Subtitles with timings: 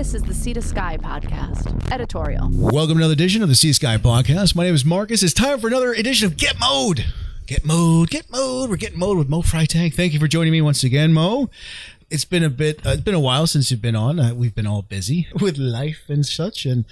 [0.00, 1.92] This is the Sea to Sky podcast.
[1.92, 2.48] Editorial.
[2.54, 4.56] Welcome to another edition of the Sea to Sky Podcast.
[4.56, 5.22] My name is Marcus.
[5.22, 7.04] It's time for another edition of Get Mode.
[7.46, 8.70] Get Mode, Get Mode.
[8.70, 9.92] We're getting mode with Mo Freitag.
[9.92, 11.50] Thank you for joining me once again, Mo.
[12.08, 12.78] It's been a bit.
[12.78, 14.18] Uh, it's been a while since you've been on.
[14.18, 16.86] Uh, we've been all busy with life and such, and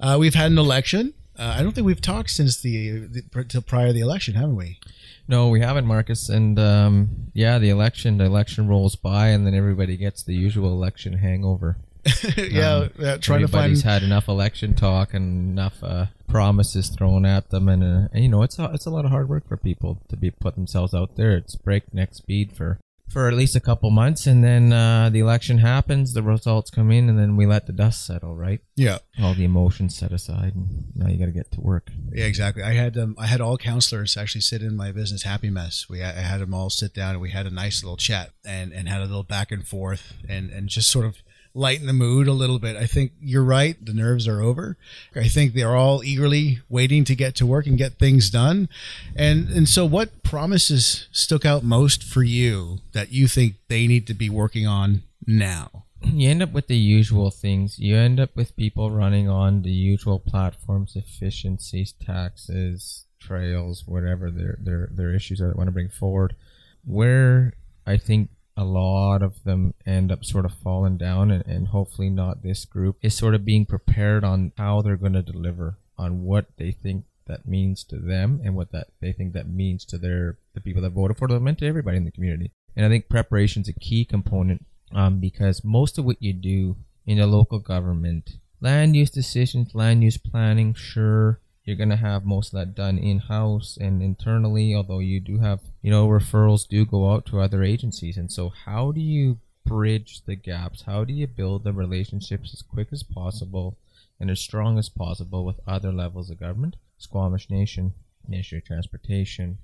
[0.00, 1.12] uh, we've had an election.
[1.38, 4.56] Uh, I don't think we've talked since the, the till prior to the election, haven't
[4.56, 4.80] we?
[5.28, 6.30] No, we haven't, Marcus.
[6.30, 10.72] And um, yeah, the election, the election rolls by, and then everybody gets the usual
[10.72, 11.76] election hangover.
[12.36, 13.64] yeah, Um, trying to find.
[13.64, 18.22] Everybody's had enough election talk and enough uh, promises thrown at them, and, uh, and
[18.22, 20.54] you know it's a, it's a lot of hard work for people to be put
[20.54, 21.36] themselves out there.
[21.36, 22.78] It's breakneck speed for
[23.08, 26.90] for at least a couple months, and then uh, the election happens, the results come
[26.90, 28.34] in, and then we let the dust settle.
[28.34, 31.90] Right, yeah, all the emotions set aside, and now you got to get to work.
[32.12, 32.62] Yeah, exactly.
[32.62, 35.86] I had um, I had all counselors actually sit in my business happy mess.
[35.88, 38.72] We I had them all sit down and we had a nice little chat and
[38.72, 41.16] and had a little back and forth and and just sort of
[41.56, 42.76] lighten the mood a little bit.
[42.76, 43.82] I think you're right.
[43.84, 44.76] The nerves are over.
[45.14, 48.68] I think they're all eagerly waiting to get to work and get things done.
[49.16, 54.06] And and so what promises stuck out most for you that you think they need
[54.06, 55.86] to be working on now?
[56.02, 57.78] you end up with the usual things.
[57.78, 64.58] You end up with people running on the usual platforms, efficiencies, taxes, trails, whatever their
[64.60, 66.36] their their issues are that want to bring forward.
[66.84, 67.54] Where
[67.86, 72.10] I think a lot of them end up sort of falling down, and, and hopefully
[72.10, 76.22] not this group, is sort of being prepared on how they're going to deliver on
[76.22, 79.98] what they think that means to them and what that they think that means to
[79.98, 82.52] their the people that voted for them and to everybody in the community.
[82.76, 86.76] And I think preparation is a key component um, because most of what you do
[87.06, 92.52] in a local government, land use decisions, land use planning, sure, you're to have most
[92.52, 96.86] of that done in house and internally, although you do have, you know, referrals do
[96.86, 98.16] go out to other agencies.
[98.16, 100.82] And so, how do you bridge the gaps?
[100.82, 103.76] How do you build the relationships as quick as possible
[104.20, 106.76] and as strong as possible with other levels of government?
[106.98, 107.92] Squamish Nation,
[108.28, 109.58] Ministry of Transportation,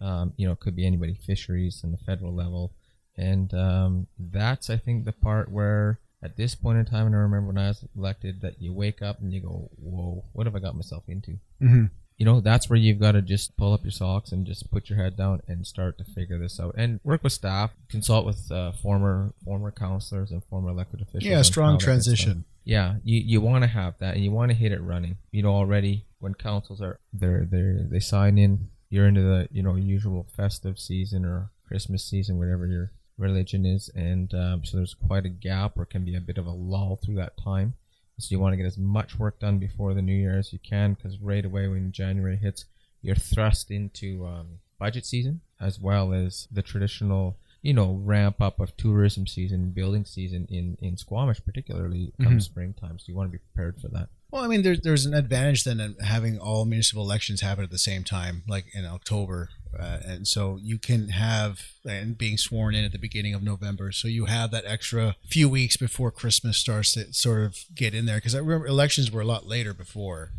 [0.00, 2.72] um, you know, it could be anybody, fisheries and the federal level.
[3.16, 7.18] And um, that's, I think, the part where at this point in time, and I
[7.18, 10.56] remember when I was elected, that you wake up and you go, whoa, what have
[10.56, 11.38] I got myself into?
[11.62, 11.84] Mm-hmm.
[12.16, 14.88] You know, that's where you've got to just pull up your socks and just put
[14.88, 18.50] your head down and start to figure this out and work with staff, consult with
[18.50, 21.24] uh, former former counselors and former elected officials.
[21.24, 22.44] Yeah, on strong how that gets transition.
[22.64, 25.18] Yeah, you, you want to have that and you want to hit it running.
[25.30, 29.62] You know, already when councils are they're they they sign in, you're into the you
[29.62, 34.94] know usual festive season or Christmas season, whatever your religion is, and um, so there's
[34.94, 37.74] quite a gap or can be a bit of a lull through that time.
[38.18, 40.58] So you want to get as much work done before the new year as you
[40.58, 42.64] can, because right away when January hits,
[43.02, 44.46] you're thrust into um,
[44.78, 50.04] budget season as well as the traditional, you know, ramp up of tourism season, building
[50.04, 52.42] season in in Squamish, particularly come Mhm.
[52.42, 52.98] springtime.
[52.98, 54.08] So you want to be prepared for that.
[54.30, 57.70] Well, I mean, there's there's an advantage then in having all municipal elections happen at
[57.70, 62.74] the same time, like in October, uh, and so you can have and being sworn
[62.74, 66.56] in at the beginning of November, so you have that extra few weeks before Christmas
[66.56, 68.16] starts to sort of get in there.
[68.16, 70.32] Because I remember elections were a lot later before,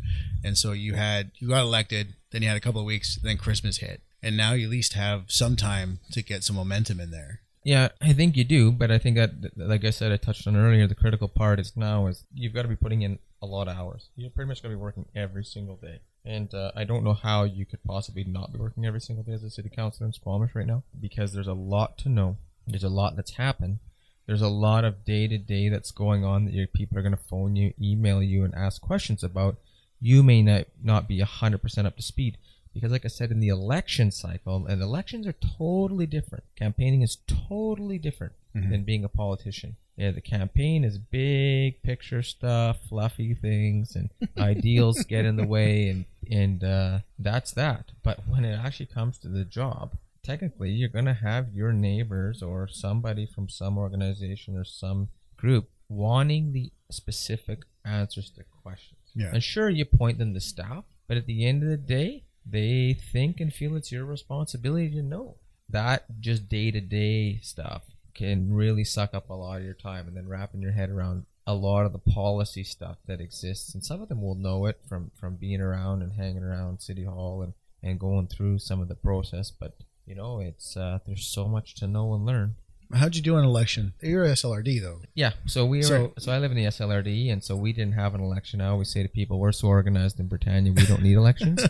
[0.44, 3.38] and so you had you got elected, then you had a couple of weeks, then
[3.38, 7.10] Christmas hit, and now you at least have some time to get some momentum in
[7.10, 7.40] there.
[7.64, 10.56] Yeah, I think you do, but I think that, like I said, I touched on
[10.56, 13.68] earlier, the critical part is now is you've got to be putting in a lot
[13.68, 14.08] of hours.
[14.16, 17.14] You're pretty much going to be working every single day, and uh, I don't know
[17.14, 20.12] how you could possibly not be working every single day as a city councilor in
[20.12, 22.36] Squamish right now because there's a lot to know.
[22.66, 23.78] There's a lot that's happened.
[24.26, 27.16] There's a lot of day to day that's going on that your people are going
[27.16, 29.56] to phone you, email you, and ask questions about.
[30.00, 32.38] You may not not be hundred percent up to speed
[32.74, 37.16] because like i said in the election cycle and elections are totally different campaigning is
[37.48, 38.70] totally different Mhm.
[38.70, 45.02] than being a politician yeah the campaign is big picture stuff fluffy things and ideals
[45.04, 49.28] get in the way and and uh, that's that but when it actually comes to
[49.28, 54.64] the job technically you're going to have your neighbors or somebody from some organization or
[54.64, 59.30] some group wanting the specific answers to questions Yeah.
[59.32, 62.92] and sure, you point them to staff, but at the end of the day, they
[63.12, 65.36] think and feel it's your responsibility to know.
[65.70, 67.82] That just day to day stuff
[68.18, 71.24] can really suck up a lot of your time and then wrapping your head around
[71.46, 73.72] a lot of the policy stuff that exists.
[73.74, 77.04] And some of them will know it from, from being around and hanging around City
[77.04, 79.52] Hall and, and going through some of the process.
[79.52, 82.56] But, you know, it's uh, there's so much to know and learn.
[82.94, 83.92] How'd you do an election?
[84.00, 85.00] You're SLRD though.
[85.14, 85.82] Yeah, so we.
[85.82, 88.60] So- So, I live in the SLRD, and so we didn't have an election.
[88.60, 91.60] I always say to people, we're so organized in Britannia, we don't need elections.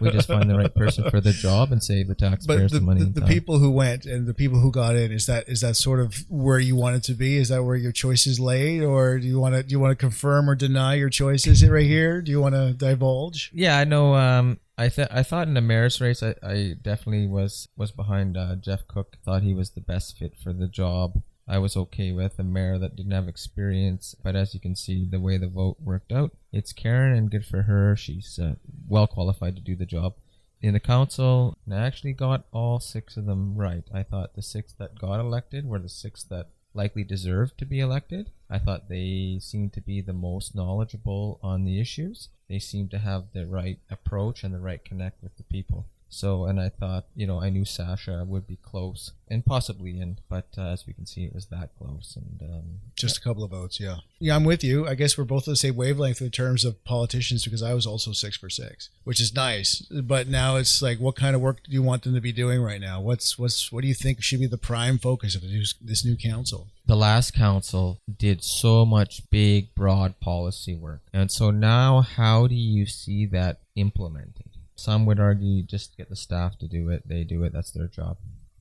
[0.00, 2.86] we just find the right person for the job and save the taxpayers the, some
[2.86, 3.02] money.
[3.02, 5.76] the, the people who went and the people who got in is that is that
[5.76, 7.36] sort of where you want it to be?
[7.36, 9.96] Is that where your choices lay, or do you want to do you want to
[9.96, 12.22] confirm or deny your choices right here?
[12.22, 13.50] Do you want to divulge?
[13.52, 14.14] Yeah, I know.
[14.14, 18.38] Um, I th- I thought in the mayor's race, I, I definitely was was behind
[18.38, 19.18] uh, Jeff Cook.
[19.22, 21.22] Thought he was the best fit for the job.
[21.46, 25.04] I was okay with a mayor that didn't have experience, but as you can see,
[25.04, 27.94] the way the vote worked out, it's Karen, and good for her.
[27.94, 28.54] She's uh,
[28.88, 30.14] well qualified to do the job.
[30.62, 33.84] In the council, I actually got all six of them right.
[33.92, 37.80] I thought the six that got elected were the six that likely deserved to be
[37.80, 38.30] elected.
[38.48, 42.28] I thought they seemed to be the most knowledgeable on the issues.
[42.48, 45.86] They seemed to have the right approach and the right connect with the people.
[46.10, 50.18] So, and I thought, you know, I knew Sasha would be close and possibly in,
[50.28, 52.16] but uh, as we can see, it was that close.
[52.16, 52.64] And um,
[52.96, 53.98] Just a couple of votes, yeah.
[54.18, 54.88] Yeah, I'm with you.
[54.88, 57.86] I guess we're both on the same wavelength in terms of politicians because I was
[57.86, 59.86] also six for six, which is nice.
[59.90, 62.60] But now it's like, what kind of work do you want them to be doing
[62.60, 63.00] right now?
[63.00, 66.16] What's what's what do you think should be the prime focus of the this new
[66.16, 66.66] council?
[66.90, 71.00] the last council did so much big, broad policy work.
[71.12, 74.49] And so now, how do you see that implemented?
[74.80, 77.86] Some would argue just get the staff to do it, they do it, that's their
[77.86, 78.16] job.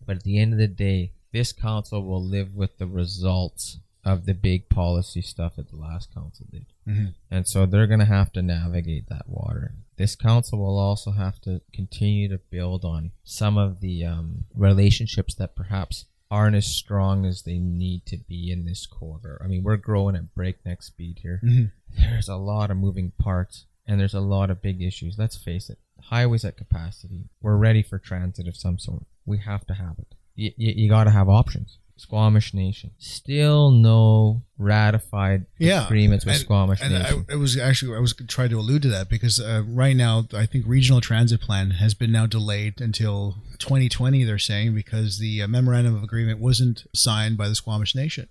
[0.06, 4.26] But at the end of the day, this council will live with the results of
[4.26, 6.66] the big policy stuff that the last council did.
[6.88, 7.14] Mhm.
[7.32, 9.76] And so they're going to have to navigate that water.
[9.98, 15.36] This council will also have to continue to build on some of the um, relationships
[15.36, 19.40] that perhaps aren't as strong as they need to be in this quarter.
[19.44, 21.40] I mean, we're growing at breakneck speed here.
[21.44, 21.72] Mhm.
[21.98, 25.16] There's a lot of moving parts and there's a lot of big issues.
[25.18, 25.80] Let's face it.
[26.04, 27.26] Highways at capacity.
[27.42, 29.04] We're ready for transit of some sort.
[29.26, 30.16] We have to have it.
[30.36, 31.78] You, you, you got to have options.
[31.98, 32.92] Squamish Nation.
[32.98, 37.26] Still no ratified Yeah, agreements with and- Squamish And I, Nation.
[37.30, 40.46] it was actually I was trying to allude to that because uh, right now I
[40.46, 44.24] think regional transit plan has been now delayed until 2020.
[44.24, 48.30] They're saying because the uh, memorandum of agreement wasn't signed by the Squamish Nation.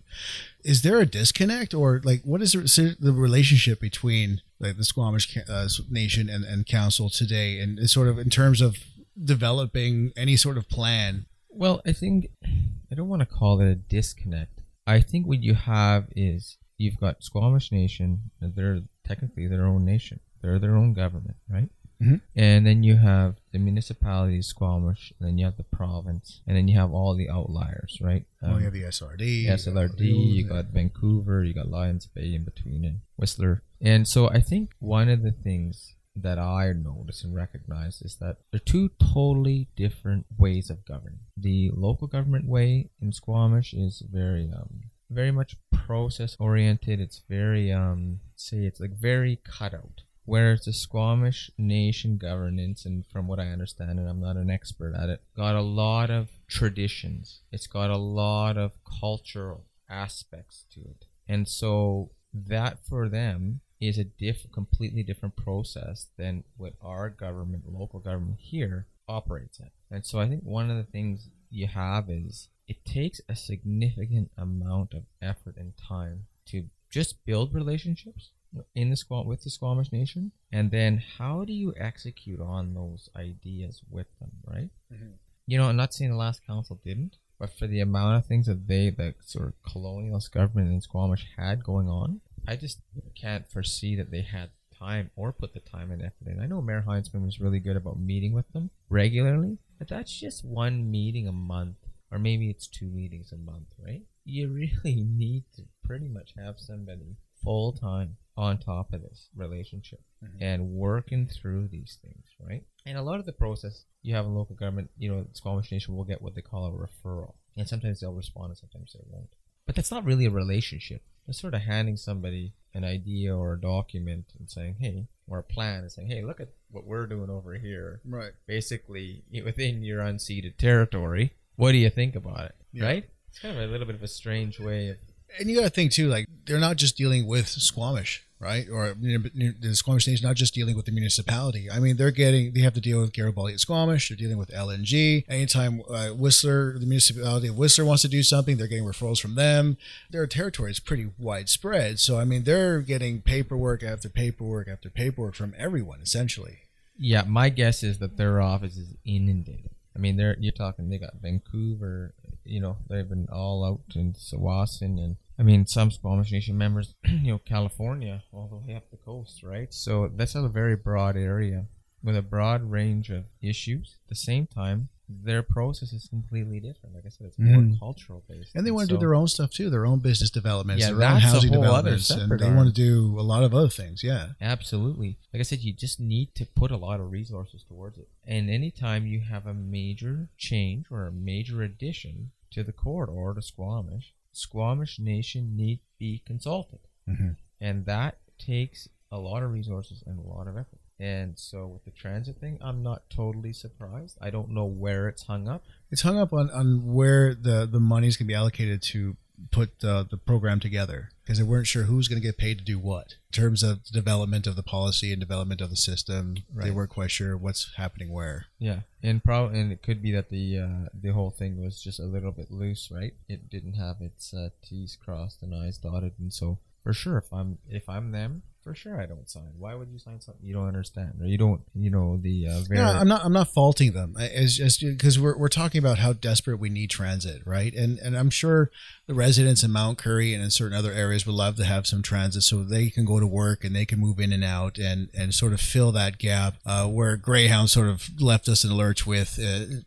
[0.64, 5.68] Is there a disconnect or like what is the relationship between like the Squamish uh,
[5.88, 8.78] Nation and, and council today, and sort of in terms of
[9.22, 11.26] developing any sort of plan?
[11.50, 14.60] Well, I think I don't want to call it a disconnect.
[14.86, 18.30] I think what you have is you've got Squamish Nation.
[18.40, 20.20] They're technically their own nation.
[20.42, 21.68] They're their own government, right?
[22.00, 22.20] Mhm.
[22.36, 26.68] And then you have the municipality, Squamish, and then you have the province, and then
[26.68, 28.24] you have all the outliers, right?
[28.42, 32.06] oh, Um, you have the SRD, you got SLRD, you got Vancouver, you got Lions
[32.06, 33.62] Bay in between, and Whistler.
[33.80, 38.38] And so I think one of the things that I notice and recognize is that
[38.50, 41.20] they're two totally different ways of governing.
[41.36, 47.00] The local government way in Squamish is very, um, very much process oriented.
[47.00, 50.02] It's very, um, say it's like very cutout.
[50.28, 54.94] Whereas the Squamish nation governance, and from what I understand, and I'm not an expert
[54.94, 57.40] at it, got a lot of traditions.
[57.50, 61.06] It's got a lot of cultural aspects to it.
[61.26, 67.64] And so that for them is a diff- completely different process than what our government,
[67.66, 69.72] local government here operates at.
[69.90, 74.30] And so I think one of the things you have is it takes a significant
[74.36, 78.28] amount of effort and time to just build relationships
[78.74, 83.08] in the squam with the Squamish Nation, and then how do you execute on those
[83.14, 84.70] ideas with them, right?
[84.92, 85.12] Mhm.
[85.46, 88.46] You know, I'm not saying the last council didn't, but for the amount of things
[88.46, 92.80] that they, the sort of colonialist government in Squamish had going on, I just
[93.14, 96.40] can't foresee that they had time or put the time and effort in.
[96.40, 100.44] I know Mayor Heintzman was really good about meeting with them regularly, but that's just
[100.44, 101.76] one meeting a month,
[102.10, 104.02] or maybe it's two meetings a month, right?
[104.24, 104.48] You
[104.84, 110.36] really need to pretty much have somebody full time on top of this relationship Mhm.
[110.40, 112.64] and working through these things, right?
[112.86, 115.96] And a lot of the process you have in local government, you know, Squamish Nation
[115.96, 117.34] will get what they call a referral.
[117.56, 119.34] And sometimes they'll respond and sometimes they won't.
[119.66, 121.02] But that's not really a relationship.
[121.26, 125.42] It's sort of handing somebody an idea or a document and saying, hey, or a
[125.42, 128.00] plan and saying, hey, look at what we're doing over here.
[128.04, 128.32] Right.
[128.46, 131.32] Basically, within your unceded territory.
[131.56, 132.54] What do you think about it?
[132.72, 132.84] Yeah.
[132.84, 133.10] Right?
[133.28, 134.96] It's kind of a little bit of a strange way of
[135.38, 138.66] And you got to think too, like they're not just dealing with Squamish, right?
[138.70, 141.70] Or the Squamish Nation not just dealing with the municipality.
[141.70, 144.08] I mean, they're getting they have to deal with Garibaldi at Squamish.
[144.08, 145.24] They're dealing with LNG.
[145.28, 149.34] Anytime uh, Whistler, the municipality of Whistler wants to do something, they're getting referrals from
[149.34, 149.76] them.
[150.10, 155.34] Their territory is pretty widespread, so I mean, they're getting paperwork after paperwork after paperwork
[155.34, 156.60] from everyone essentially.
[156.98, 159.70] Yeah, my guess is that their office is inundated.
[159.94, 162.14] I mean, they're you're talking they got Vancouver
[162.48, 166.94] you know, they've been all out in Tsawwassen and I mean, some Squamish Nation members,
[167.04, 169.72] you know, California, all the way up the coast, right?
[169.72, 171.66] So that's a very broad area
[172.02, 173.96] with a broad range of issues.
[174.04, 176.94] At the same time, their process is completely different.
[176.94, 177.78] Like I said, it's more Mhm.
[177.78, 178.54] cultural based.
[178.54, 180.92] And they want to so- do their own stuff too, their own business developments, Yeah,
[180.92, 182.56] their own housing developments, and they arm.
[182.56, 184.02] want to do a lot of other things.
[184.04, 184.32] Yeah.
[184.40, 185.18] Absolutely.
[185.32, 188.08] Like I said, you just need to put a lot of resources towards it.
[188.26, 193.42] And anytime you have a major change or a major addition to the corridor to
[193.42, 196.80] Squamish, Squamish Nation need to be consulted.
[197.08, 197.36] Mhm.
[197.60, 200.80] And that takes a lot of resources and a lot of effort.
[201.00, 204.18] And so with the transit thing, I'm not totally surprised.
[204.20, 205.64] I don't know where it's hung up.
[205.90, 209.16] It's hung up on, on where the, the money's going to be allocated to
[209.50, 212.64] put uh, the program together because they weren't sure who's going to get paid to
[212.64, 216.36] do what in terms of development of the policy and development of the system.
[216.54, 218.46] They weren't quite sure what's happening where.
[218.58, 222.00] Yeah, and probably and it could be that the uh, the whole thing was just
[222.00, 223.14] a little bit loose, right?
[223.28, 227.32] It didn't have its uh, T's crossed and I's dotted, and so for sure, if
[227.32, 229.50] I'm if I'm them, for sure I don't sign.
[229.58, 232.60] Why would you sign something you don't understand or you don't you know the uh,
[232.68, 233.24] very No, I'm not.
[233.24, 234.14] I'm not faulting them.
[234.18, 237.74] It's just because we're, we're talking about how desperate we need transit, right?
[237.74, 238.70] And and I'm sure
[239.06, 242.02] the residents in Mount Currie and in certain other areas would love to have some
[242.02, 245.08] transit so they can go to work and they can move in and out and
[245.16, 248.74] and sort of fill that gap uh, where Greyhound sort of left us in a
[248.74, 249.36] lurch with.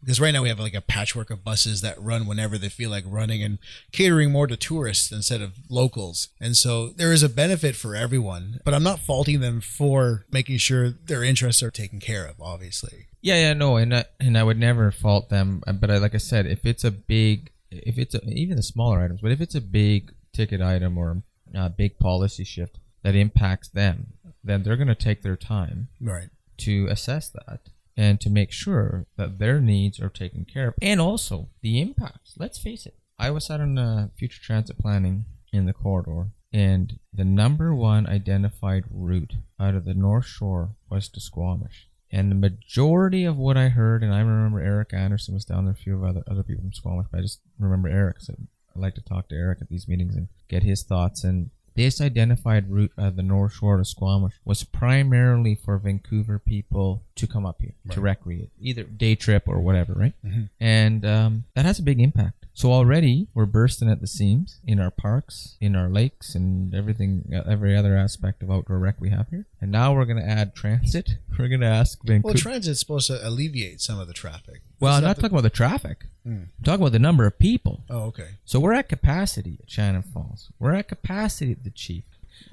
[0.02, 2.90] Because right now we have like a patchwork of buses that run whenever they feel
[2.90, 3.60] like running and
[3.92, 6.30] catering more to tourists instead of locals.
[6.40, 10.58] And so there is a benefit for everyone, but I'm not faulting them for making
[10.58, 12.42] sure their interests are taken care of.
[12.42, 13.08] Obviously.
[13.22, 15.62] Yeah, yeah, no, and I, and I would never fault them.
[15.68, 18.64] uh, But I, like I said, if it's a big, if it's a, even the
[18.64, 21.22] smaller items, but if it's a big ticket item or
[21.54, 24.14] a big policy shift that impacts them,
[24.44, 26.30] then they're going to take their time Right.
[26.60, 31.00] to assess that and to make sure that their needs are taken care of, and
[31.00, 32.34] also the impacts.
[32.40, 32.96] Let's face it.
[33.20, 38.08] I was sat on uh, future transit planning in the corridor, and the number one
[38.08, 41.88] identified route out of the North Shore was to Squamish.
[42.12, 45.74] And the majority of what I heard, and I remember Eric Anderson was down there,
[45.74, 48.20] a few of other, other people from Squamish, but I just remember Eric.
[48.20, 48.36] So
[48.76, 51.24] I like to talk to Eric at these meetings and get his thoughts.
[51.24, 57.02] And this identified route of the North Shore to Squamish was primarily for Vancouver people
[57.16, 60.14] to come up here to recreate, either day trip or whatever, right?
[60.26, 60.50] Mhm.
[60.60, 62.41] And um, that has a big impact.
[62.62, 67.34] So already we're bursting at the seams in our parks, in our lakes, and everything,
[67.34, 69.48] every other aspect of outdoor rec we have here.
[69.60, 71.16] And now we're going to add transit.
[71.40, 72.34] We're going to ask Vancouver.
[72.36, 74.62] Well, transit's supposed to alleviate some of the traffic.
[74.80, 76.06] Well, Is I'm not the- talking about the traffic.
[76.24, 76.34] Hmm.
[76.34, 77.84] I'm talking about the number of people.
[77.90, 78.28] Oh, okay.
[78.46, 80.50] So we're at capacity at Shannon Falls.
[80.60, 82.04] We're at capacity at the Chief.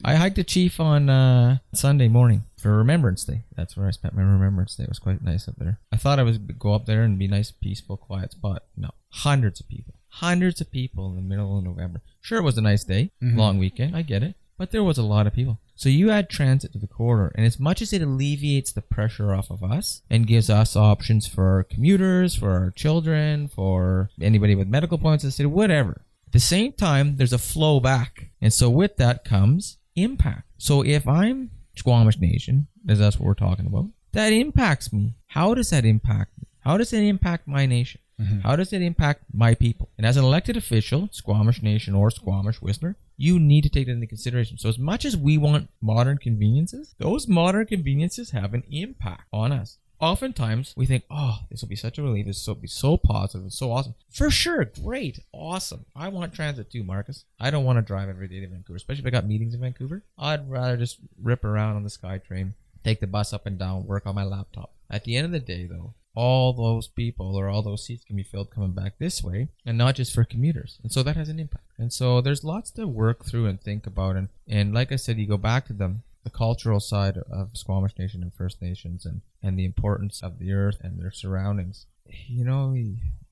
[0.02, 3.42] I hiked the Chief on uh, Sunday morning for Remembrance Day.
[3.54, 4.84] That's where I spent my Remembrance Day.
[4.84, 5.80] It was quite nice up there.
[5.92, 8.62] I thought I would go up there and be a nice, peaceful, quiet spot.
[8.74, 9.96] No, hundreds of people.
[10.08, 12.00] Hundreds of people in the middle of November.
[12.20, 13.38] Sure, it was a nice day, mm-hmm.
[13.38, 13.96] long weekend.
[13.96, 14.34] I get it.
[14.56, 15.60] But there was a lot of people.
[15.76, 19.32] So you add transit to the corridor, and as much as it alleviates the pressure
[19.32, 24.56] off of us and gives us options for our commuters, for our children, for anybody
[24.56, 26.02] with medical points in the city, whatever.
[26.26, 28.30] At the same time, there's a flow back.
[28.42, 30.48] And so with that comes impact.
[30.58, 35.14] So if I'm Squamish Nation, as that's what we're talking about, that impacts me.
[35.28, 36.48] How does that impact me?
[36.60, 38.00] How does it impact my nation?
[38.20, 38.40] Mm-hmm.
[38.40, 39.90] How does it impact my people?
[39.96, 43.92] And as an elected official, Squamish Nation or Squamish Whistler, you need to take that
[43.92, 44.58] into consideration.
[44.58, 49.52] So as much as we want modern conveniences, those modern conveniences have an impact on
[49.52, 49.78] us.
[50.00, 52.26] Oftentimes we think, oh, this will be such a relief.
[52.26, 53.00] This will be so
[53.34, 53.94] and so awesome.
[54.10, 55.86] For sure, great, awesome.
[55.96, 57.24] I want transit too, Marcus.
[57.40, 59.60] I don't want to drive every day to Vancouver, especially if I got meetings in
[59.60, 60.04] Vancouver.
[60.16, 62.52] I'd rather just rip around on the SkyTrain,
[62.84, 64.72] take the bus up and down, work on my laptop.
[64.88, 68.16] At the end of the day, though, all those people or all those seats can
[68.16, 70.80] be filled coming back this way and not just for commuters.
[70.82, 71.66] And so that has an impact.
[71.78, 74.16] And so there's lots to work through and think about.
[74.16, 77.96] And, and like I said, you go back to them, the cultural side of Squamish
[77.96, 81.86] Nation and First Nations and, and the importance of the earth and their surroundings.
[82.26, 82.76] You know,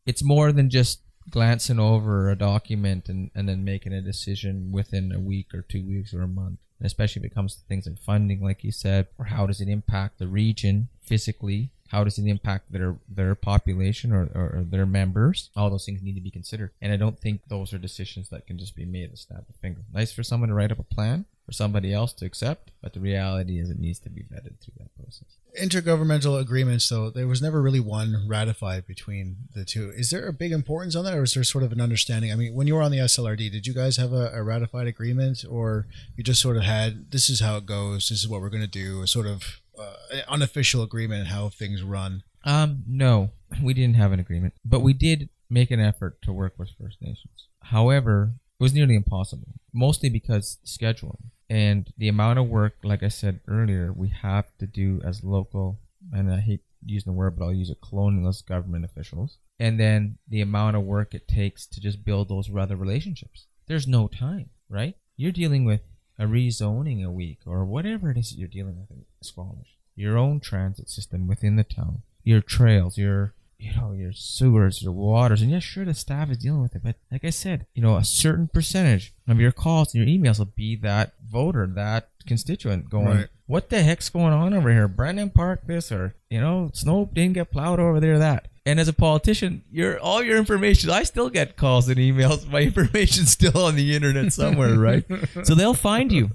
[0.07, 5.11] it's more than just glancing over a document and, and then making a decision within
[5.11, 6.61] a week or two weeks or a month.
[6.81, 9.69] Especially if it comes to things like funding, like you said, or how does it
[9.69, 11.71] impact the region physically?
[11.89, 15.51] How does it impact their their population or, or, or their members?
[15.57, 16.73] All those things need to be considered.
[16.81, 19.55] And I don't think those are decisions that can just be made a snap of
[19.55, 19.83] a finger.
[19.93, 22.99] Nice for someone to write up a plan for somebody else to accept, but the
[23.01, 25.37] reality is it needs to be vetted through that process.
[25.59, 29.91] Intergovernmental agreements, though, there was never really one ratified between the two.
[29.97, 32.33] Is there a big importance on that, or is there sort of an understanding?
[32.33, 34.89] I mean, when you were on the SLRD, did you guys have a, a ratified
[34.89, 38.41] agreement, or you just sort of had this is how it goes, this is what
[38.41, 42.23] we're going to do, a sort of uh, unofficial agreement how things run?
[42.45, 43.31] Um, no,
[43.63, 46.99] we didn't have an agreement, but we did make an effort to work with First
[47.01, 47.49] Nations.
[47.63, 52.77] However, it was nearly impossible, mostly because scheduling and the amount of work.
[52.83, 55.81] Like I said earlier, we have to do as local,
[56.13, 59.39] and I hate using the word, but I'll use it, colonialist government officials.
[59.59, 63.47] And then the amount of work it takes to just build those other relationships.
[63.67, 64.95] There's no time, right?
[65.17, 65.81] You're dealing with
[66.19, 69.77] a rezoning a week or whatever it is that you're dealing with in Squamish.
[69.95, 74.93] Your own transit system within the town, your trails, your you know, your sewers, your
[74.93, 77.81] waters, and yes, sure, the staff is dealing with it, but like I said, you
[77.81, 82.11] know, a certain percentage of your calls and your emails will be that voter, that
[82.27, 83.29] constituent going, Right.
[83.47, 84.87] what the heck's going on over here?
[84.89, 88.49] Brennan Park this, or you know, snow didn't get plowed over there, that.
[88.67, 92.47] And as a politician, your all your information, I still get calls and emails.
[92.51, 95.05] My information's still on the internet somewhere, right?
[95.45, 96.31] so they'll find you.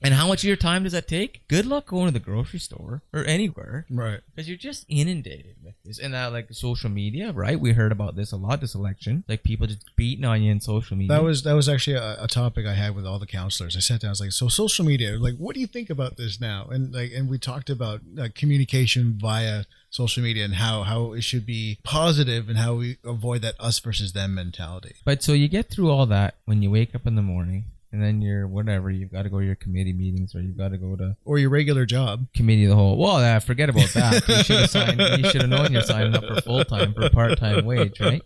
[0.00, 1.46] And how much of your time does that take?
[1.48, 4.20] Good luck going to the grocery store or anywhere Right.
[4.34, 8.14] because you're just inundated with this and now like social media right we heard about
[8.14, 11.24] this a lot this election like people just beating on you in social media That
[11.24, 13.76] was that was actually a, a topic I had with all the counselors.
[13.76, 14.10] I sat down.
[14.10, 16.94] I was like, "So social media, like, what do you think about this now?" And
[16.94, 21.46] like, and we talked about uh, communication via social media and how how it should
[21.46, 24.96] be positive and how we avoid that us versus them mentality.
[25.04, 28.02] but so you get through all that when you wake up in the morning and
[28.02, 30.78] then you're whatever you've got to go to your committee meetings or you've got to
[30.78, 32.26] go to Or your regular job.
[32.34, 34.26] committee of the whole well uh, forget about that.
[34.28, 37.64] You should have signed you should have known you're signing up for full-time for part-time
[37.64, 38.22] wage right?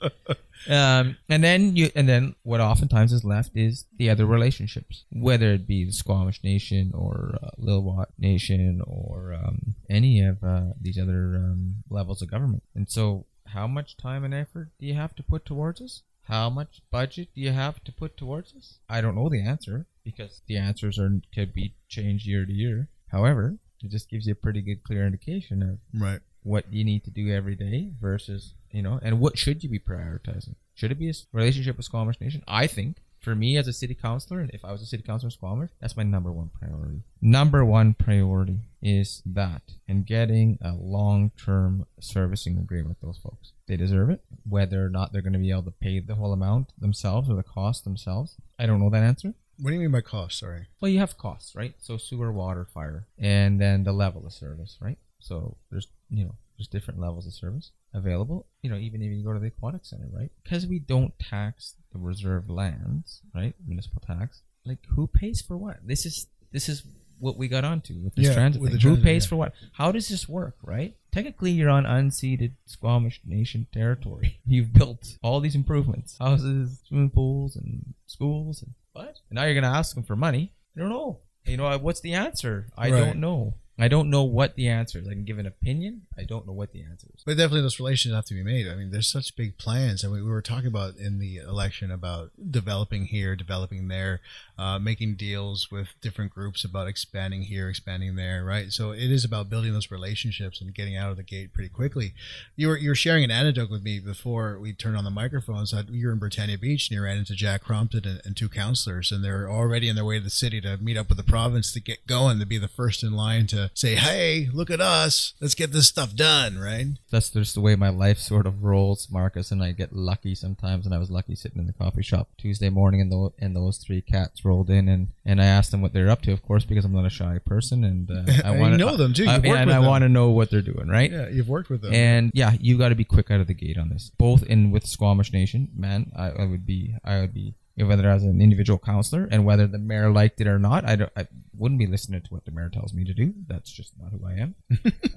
[0.69, 5.04] Um, and then you and then what oftentimes is left is the other relationships.
[5.11, 10.75] Whether it be the squamish nation or uh, lilwat nation or um, any of uh,
[10.81, 12.62] these other um, levels of government.
[12.76, 16.49] And so how much time and effort do you have to put towards this how
[16.50, 18.79] much budget do you have to put towards this?
[18.88, 22.88] I don't know the answer because the answers are could be changed year to year.
[23.09, 26.21] However it just gives you a pretty good clear indication of Right.
[26.45, 29.79] what you need to do every day versus you know and what should you be
[29.79, 30.55] prioritizing?
[30.75, 32.43] Should it be a relationship with squamish nation?
[32.47, 35.29] I think for me as a city councilor and if i was a city councilor
[35.29, 37.02] in squamish that's my number one priority.
[37.21, 43.77] Number one priority is that and getting a long-term servicing agreement with those folks they
[43.77, 46.73] deserve it whether or not they're going to be able to pay the whole amount
[46.79, 50.01] themselves or the cost themselves i don't know that answer What do you mean by
[50.01, 50.39] cost?
[50.39, 50.67] Sorry.
[50.81, 51.75] well, you have costs, right?
[51.79, 54.99] So sewer, water, fire, and then the level of service, right?
[55.21, 58.47] So there's you know there's different levels of service available.
[58.62, 60.33] You know, even if you go to the aquatic center, right?
[60.42, 63.55] Because we don't tax the reserved lands, right?
[63.66, 64.40] Municipal tax.
[64.64, 65.77] Like who pays for what?
[65.87, 66.83] This is this is
[67.22, 68.80] what we got onto with this Yeah, transit with thing.
[68.80, 69.28] the Who pays yeah.
[69.28, 69.54] for what?
[69.74, 70.96] How does this work, right?
[71.12, 74.40] Technically, you're on unceded Squamish Nation territory.
[74.46, 79.16] You've built all these improvements, houses, swimming pools, and schools, and what?
[79.30, 80.52] And now you're gonna ask them for money?
[80.76, 81.20] I don't know.
[81.46, 82.68] You know, what's the answer?
[82.76, 82.98] I Right.
[82.98, 83.54] don't know.
[83.78, 85.08] I don't know what the answer is.
[85.08, 86.02] I can give an opinion.
[86.16, 87.22] I don't know what the answer is.
[87.24, 88.68] But definitely those relations have to be made.
[88.68, 90.04] I mean, there's such big plans.
[90.04, 94.20] I mean, we were talking about in the election about developing here, developing there,
[94.59, 98.71] uh, making deals with different groups about expanding here, expanding there, right?
[98.71, 102.15] So it is about building those relationships and getting out of the gate pretty quickly.
[102.57, 105.73] You were you were sharing an anecdote with me before we turned on the microphones
[105.91, 109.11] you were in Britannia Beach and you ran into Jack Crompton and, and two counselors,
[109.11, 111.73] and they're already on their way to the city to meet up with the province
[111.73, 115.35] to get going, to be the first in line to say, "Hey, look at us,
[115.41, 116.87] let's get this stuff done," right?
[117.11, 120.87] That's just the way my life sort of rolls, Marcus, and I get lucky sometimes.
[120.87, 123.79] And I was lucky sitting in the coffee shop Tuesday morning, and, tho- and those
[123.79, 126.64] three cats rolled in, and, and I asked them what they're up to, of course,
[126.64, 129.26] because I'm not a shy person, and uh, I want to know them, too.
[129.28, 131.11] I, and I want to know what they're doing, right?
[131.11, 131.92] Yeah, you've worked with them.
[131.92, 134.11] And yeah, you got to be quick out of the gate on this.
[134.18, 138.22] Both in with Squamish Nation, man, I, I would be, I would be, whether as
[138.22, 141.26] an individual counselor and whether the mayor liked it or not, I, I
[141.57, 143.33] wouldn't be listening to what the mayor tells me to do.
[143.48, 144.55] That's just not who I am.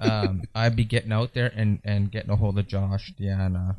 [0.00, 3.76] um, I'd be getting out there and, and getting a hold of Josh, Deanna,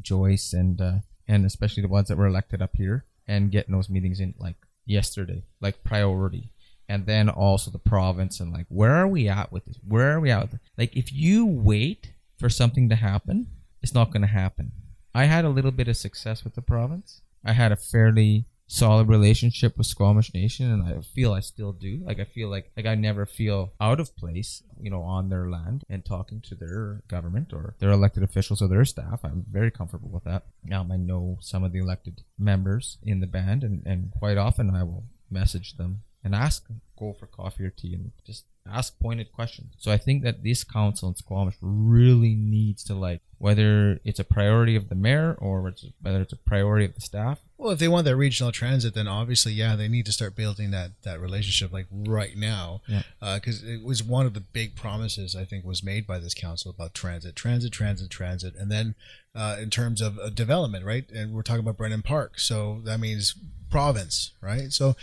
[0.00, 3.90] Joyce, and uh, and especially the ones that were elected up here, and getting those
[3.90, 4.56] meetings in like
[4.90, 6.50] yesterday, like priority.
[6.88, 9.78] And then also the province and like where are we at with this?
[9.86, 13.46] Where are we at like if you wait for something to happen
[13.82, 14.72] it's not going to happen.
[15.14, 17.22] I had a little bit of success with the province.
[17.44, 22.00] I had a fairly solid relationship with squamish nation and i feel i still do.
[22.04, 25.50] Like i feel like like i never feel out of place you know on their
[25.50, 29.24] land and talking to their government or their elected officials or their staff.
[29.24, 30.44] I'm very comfortable with that.
[30.72, 34.74] Um, i know some of the elected members in the band and, and quite often
[34.74, 39.32] i will message them and ask go for coffee or tea and just ask pointed
[39.32, 39.74] questions.
[39.78, 44.24] So I think that this council in Squamish really needs to like whether it's a
[44.24, 47.40] priority of the mayor or it's, whether it's a priority of the staff.
[47.56, 50.70] Well, if they want that regional transit, then obviously, yeah, they need to start building
[50.72, 53.02] that that relationship like right now, Yeah.
[53.36, 56.70] because it was one of the big promises I think was made by this council
[56.70, 58.94] about transit, transit, transit, transit, and then
[59.34, 61.08] uh, in terms of uh, development, right?
[61.10, 63.34] And we're talking about Brennan Park, so that means
[63.70, 64.72] province, right?
[64.72, 64.96] So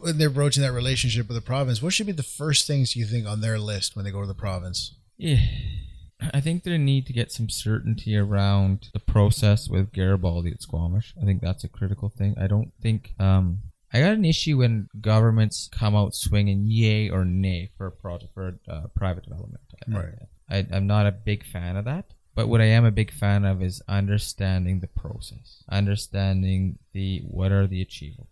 [0.00, 3.04] when they're broaching that relationship with the province, what should be the first things you
[3.04, 4.94] think on their list when they go to the province?
[5.16, 5.38] Yeah.
[6.34, 11.14] I think they need to get some certainty around the process with Garibaldi at Squamish.
[11.20, 12.34] I think that's a critical thing.
[12.40, 13.58] I don't think um,
[13.92, 18.34] I got an issue when governments come out swinging yay or nay for a project
[18.34, 19.62] for uh, private development.
[19.86, 20.14] Right.
[20.50, 22.12] I, I'm not a big fan of that.
[22.38, 27.50] But what I am a big fan of is understanding the process, understanding the what
[27.50, 28.27] are the achievables,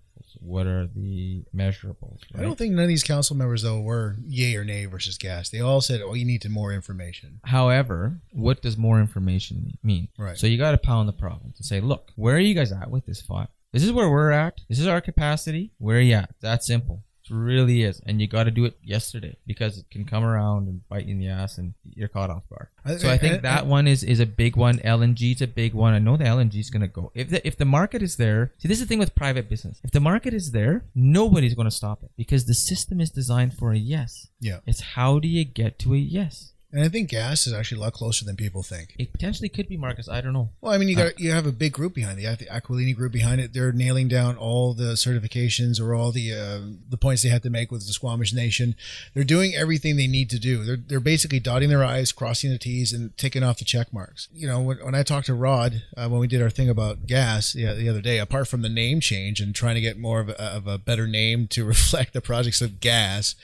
[0.46, 2.20] what are the measurables.
[2.36, 5.50] I don't think none of these council members though were yay or nay versus gas.
[5.50, 10.08] They all said, "Oh, you need to more information." However, what does more information mean?
[10.18, 10.38] Right.
[10.38, 12.90] So you got to pound the problem and say, look, where are you guys at
[12.90, 13.48] with this file?
[13.72, 14.60] This is where we're at.
[14.68, 15.72] This is our capacity.
[15.78, 16.30] Where are you at?
[16.40, 17.02] That simple.
[17.28, 18.00] It really is.
[18.06, 21.12] And you got to do it yesterday because it can come around and bite you
[21.12, 22.68] in the ass and you're caught off guard.
[23.00, 24.78] So I I- think that one is, is a big one.
[24.78, 25.94] LNG is a big one.
[25.94, 27.10] I know the LNG is going to go.
[27.14, 29.80] If the, if the market is there, see, this is the thing with private business.
[29.82, 33.54] If the market is there, nobody's going to stop it because the system is designed
[33.54, 34.28] for a yes.
[34.40, 34.58] Yeah.
[34.66, 36.52] It's how do you get to a yes?
[36.76, 38.94] And I think gas is actually a lot closer than people think.
[38.98, 40.10] It potentially could be Marcus.
[40.10, 40.50] I don't know.
[40.60, 42.22] Well, I mean, you got you have a big group behind it.
[42.22, 43.54] You have the Aquilini group behind it.
[43.54, 47.50] They're nailing down all the certifications or all the uh, the points they have to
[47.50, 48.74] make with the Squamish Nation.
[49.14, 50.64] They're doing everything they need to do.
[50.64, 54.28] They're they're basically dotting their i's, crossing the t's, and ticking off the check marks.
[54.34, 57.06] You know, when, when I talked to Rod uh, when we did our thing about
[57.06, 60.20] gas the, the other day, apart from the name change and trying to get more
[60.20, 63.34] of a, of a better name to reflect the projects of gas,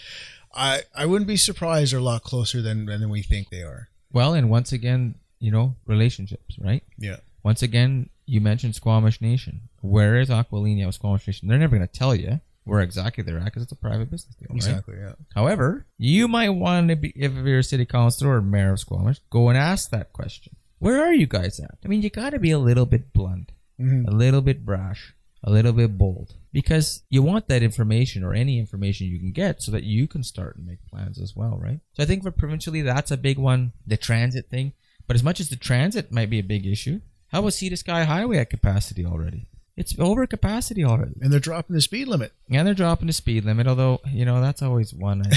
[0.54, 3.88] I I wouldn't be surprised they're a lot closer than than we think they are.
[4.12, 6.82] Well, and once again, you know, relationships, right?
[6.98, 7.16] Yeah.
[7.42, 9.62] Once again, you mentioned Squamish Nation.
[9.80, 11.48] Where is Aquilini of Squamish Nation?
[11.48, 14.36] They're never going to tell you where exactly they're at because it's a private business
[14.36, 14.56] deal, right?
[14.56, 14.94] Exactly.
[14.98, 15.14] Yeah.
[15.34, 19.18] However, you might want to be, if you're a city councilor or mayor of Squamish,
[19.30, 20.54] go and ask that question.
[20.78, 21.78] Where are you guys at?
[21.84, 24.06] I mean, you got to be a little bit blunt, Mhm.
[24.06, 28.58] a little bit brash, a little bit bold, because you want that information or any
[28.58, 31.80] information you can get so that you can start and make plans as well, right?
[31.94, 33.72] So I think for provincially, that's a big one.
[33.86, 34.72] The transit thing,
[35.06, 37.76] but as much as the transit might be a big issue, how about Sea to
[37.76, 39.46] Sky Highway at capacity already?
[39.76, 41.14] It's over capacity already.
[41.20, 42.32] And they're dropping the speed limit.
[42.50, 45.22] And they're dropping the speed limit, although you know that's always one.
[45.24, 45.36] I,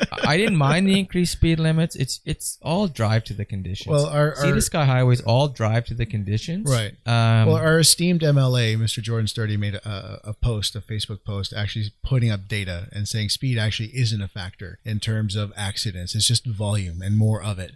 [0.26, 1.96] I didn't mind the increased speed limits.
[1.96, 3.88] It's it's all drive to the conditions.
[3.90, 6.92] Well, our- see our- the sky highways all drive to the conditions, Right.
[7.06, 9.02] Um, well, our esteemed MLA, Mr.
[9.02, 13.28] Jordan Sturdy, made a, a post, a Facebook post, actually putting up data and saying
[13.30, 16.14] speed actually isn't a factor in terms of accidents.
[16.14, 17.72] It's just volume and more of it.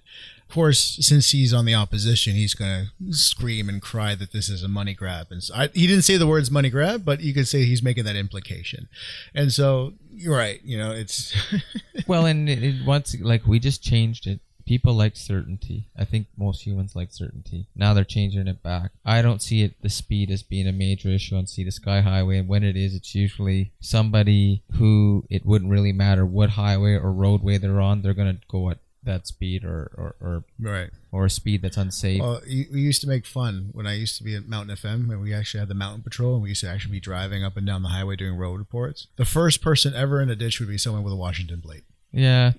[0.48, 4.48] Of course, since he's on the opposition, he's going to scream and cry that this
[4.48, 5.26] is a money grab.
[5.30, 7.82] And so I, he didn't say the words money grab, but you could say he's
[7.82, 8.88] making that implication.
[9.34, 10.60] And so you're right.
[10.64, 11.34] You know, it's
[12.06, 14.40] well, and it, it, once like we just changed it.
[14.64, 15.86] People like certainty.
[15.96, 17.68] I think most humans like certainty.
[17.76, 18.90] Now they're changing it back.
[19.04, 22.00] I don't see it the speed as being a major issue on Sea to Sky
[22.00, 26.94] Highway, and when it is, it's usually somebody who it wouldn't really matter what highway
[26.94, 28.02] or roadway they're on.
[28.02, 30.90] They're gonna go at that speed or or or, right.
[31.10, 32.20] or a speed that's unsafe.
[32.20, 35.10] Well, you- we used to make fun when I used to be at Mountain FM,
[35.10, 37.56] and we actually had the Mountain Patrol, and we used to actually be driving up
[37.56, 39.06] and down the highway doing road reports.
[39.16, 41.84] The first person ever in a ditch would be someone with a Washington plate.
[42.16, 42.52] Yeah,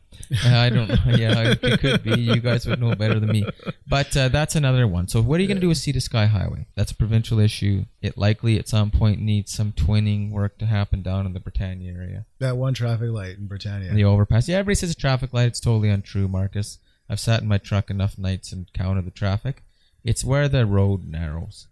[0.46, 1.16] I don't know.
[1.16, 2.22] Yeah, it could be.
[2.22, 3.50] You guys would know better than me.
[3.88, 5.08] But uh, that's another one.
[5.08, 6.68] So, what are you going to do with Sea to Sky Highway?
[6.76, 7.86] That's a provincial issue.
[8.00, 11.92] It likely at some point needs some twinning work to happen down in the Britannia
[11.92, 12.26] area.
[12.38, 13.92] That one traffic light in Britannia.
[13.92, 14.48] The overpass.
[14.48, 15.48] Yeah, everybody says a traffic light.
[15.48, 16.78] It's totally untrue, Marcus.
[17.10, 19.64] I've sat in my truck enough nights and counted the traffic.
[20.04, 21.66] It's where the road narrows.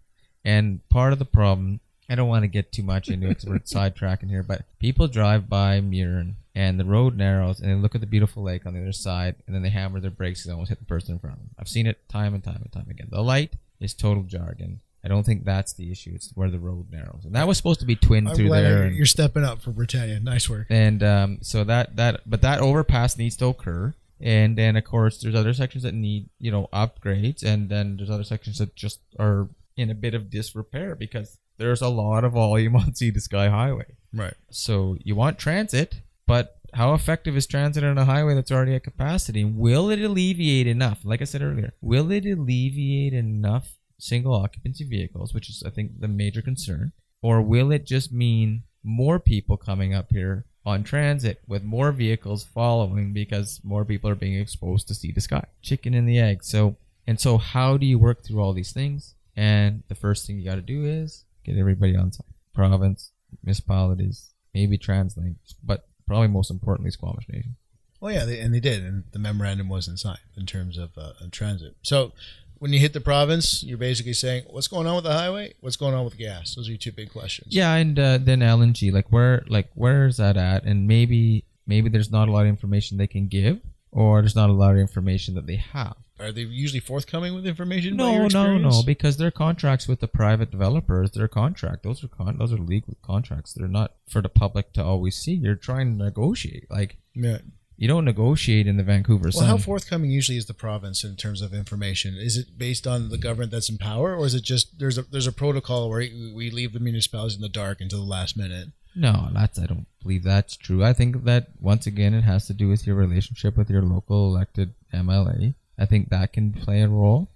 [0.44, 3.46] And part of the problem, I don't want to get too much into it because
[3.46, 7.94] we're sidetracking here, but people drive by Murrin and the road narrows and they look
[7.94, 10.52] at the beautiful lake on the other side and then they hammer their brakes and
[10.52, 11.50] almost hit the person in front of them.
[11.58, 13.08] I've seen it time and time and time again.
[13.10, 14.80] The light is total jargon.
[15.04, 16.12] I don't think that's the issue.
[16.14, 17.24] It's where the road narrows.
[17.24, 18.72] And that was supposed to be twinned I'm through glad there.
[18.78, 20.18] you're- and- you're stepping up for Britannia.
[20.18, 20.66] Nice work.
[20.70, 25.20] and um, so that that but that overpass needs to occur and then of course
[25.20, 28.98] there's other sections that need you know upgrades and then there's other sections that just
[29.18, 33.20] are in a bit of disrepair because there's a lot of volume on sea to
[33.20, 34.32] sky highway Right.
[34.50, 38.84] so you want transit but how effective is transit on a highway that's already at
[38.84, 44.84] capacity will it alleviate enough like i said earlier will it alleviate enough single occupancy
[44.84, 49.56] vehicles which is i think the major concern or will it just mean more people
[49.56, 54.88] coming up here on transit with more vehicles following because more people are being exposed
[54.88, 55.44] to Sea to Sky.
[55.62, 56.42] Chicken and the egg.
[56.42, 59.14] So and so how do you work through all these things?
[59.36, 62.26] And the first thing you got to do is get everybody on site.
[62.52, 63.12] Province,
[63.44, 67.56] municipalities, maybe TransLink, but probably most importantly Squamish Nation.
[68.00, 71.12] Well, yeah, they, and they did, and the memorandum wasn't signed in terms of uh,
[71.30, 71.76] transit.
[71.82, 72.12] So
[72.58, 75.54] when you hit the province, you're basically saying, "What's going on with the highway?
[75.60, 77.54] What's going on with gas?" Those are your two big questions.
[77.54, 80.64] Yeah, and uh, then LNG, like where, like where is that at?
[80.64, 83.60] And maybe, maybe there's not a lot of information they can give,
[83.96, 85.96] or there's not a lot of information that they have.
[86.20, 87.96] Are they usually forthcoming with information?
[87.96, 92.38] No, no, no, because their contracts with the private developers, their contract, those are con-
[92.38, 93.52] those are legal contracts.
[93.52, 95.32] They're not for the public to always see.
[95.32, 96.70] You're trying to negotiate.
[96.70, 97.38] Like Yeah.
[97.76, 99.48] you don't negotiate in the Vancouver Well, Sun.
[99.48, 102.16] how forthcoming usually is the province in terms of information?
[102.16, 105.02] Is it based on the government that's in power, or is it just there's a
[105.02, 106.00] there's a protocol where
[106.34, 108.68] we leave the municipalities in the dark until the last minute?
[108.96, 110.82] No, that's I don't believe that's true.
[110.82, 114.26] I think that once again it has to do with your relationship with your local
[114.34, 115.54] elected MLA.
[115.78, 117.28] I think that can play a role.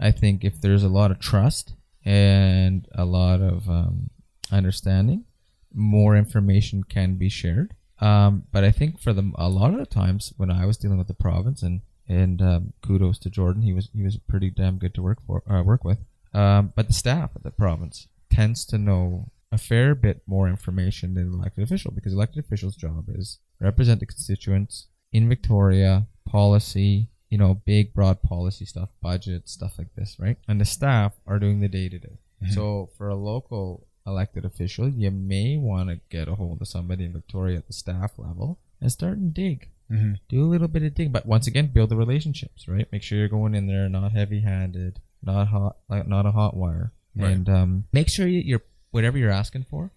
[0.00, 1.74] I think if there's a lot of trust
[2.04, 4.10] and a lot of um,
[4.50, 5.24] understanding,
[5.72, 7.74] more information can be shared.
[8.00, 10.98] Um, but I think for the a lot of the times when I was dealing
[10.98, 14.78] with the province and and um, kudos to Jordan, he was he was pretty damn
[14.78, 15.98] good to work for uh, work with.
[16.34, 21.14] Um, but the staff at the province tends to know a fair bit more information
[21.14, 27.08] than an elected official because elected official's job is represent the constituents in Victoria, policy,
[27.30, 30.36] you know, big broad policy stuff, budget stuff like this, right?
[30.48, 32.18] And the staff are doing the day to day.
[32.50, 37.04] So for a local elected official, you may want to get a hold of somebody
[37.06, 39.68] in Victoria at the staff level and start and dig.
[39.90, 40.18] Mhm.
[40.28, 42.86] Do a little bit of dig, but once again, build the relationships, right?
[42.92, 46.92] Make sure you're going in there not heavy-handed, not hot, like not a hot wire,
[47.16, 47.32] Right.
[47.32, 48.62] and um, make sure you're
[48.94, 49.90] whatever you're asking for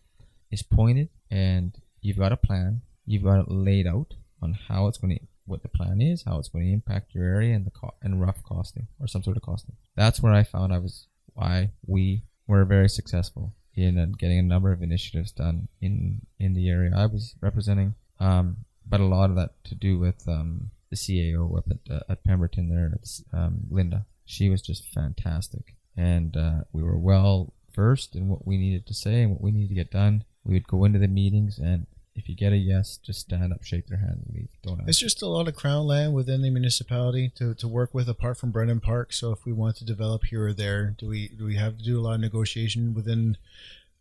[0.50, 2.82] is pointed, and you've got a plan.
[3.06, 6.40] You've got it laid out on how it's going to, what the plan is, how
[6.40, 9.38] it's going to impact your area, and the co- and rough costing or some sort
[9.38, 9.76] of costing.
[9.96, 11.06] That's where I found I was
[11.36, 16.56] why we were very successful in uh, getting a number of initiatives done in in
[16.56, 17.94] the area I was representing.
[18.20, 18.58] Um,
[18.90, 22.24] but a lot of that to do with um, the CAO up at, uh, at
[22.24, 22.98] Pemberton there,
[23.32, 24.08] um, Linda.
[24.26, 28.94] She was just fantastic, and uh, we were well versed and what we needed to
[28.94, 30.26] say and what we needed to get done.
[30.44, 33.64] We would go into the meetings, and if you get a yes, just stand up,
[33.64, 34.50] shake their hand, and leave.
[34.64, 34.90] Don't ask.
[34.90, 38.38] It's just a lot of crown land within the municipality to, to work with, apart
[38.38, 39.14] from Brennan Park.
[39.14, 41.84] So if we want to develop here or there, do we do we have to
[41.84, 43.38] do a lot of negotiation within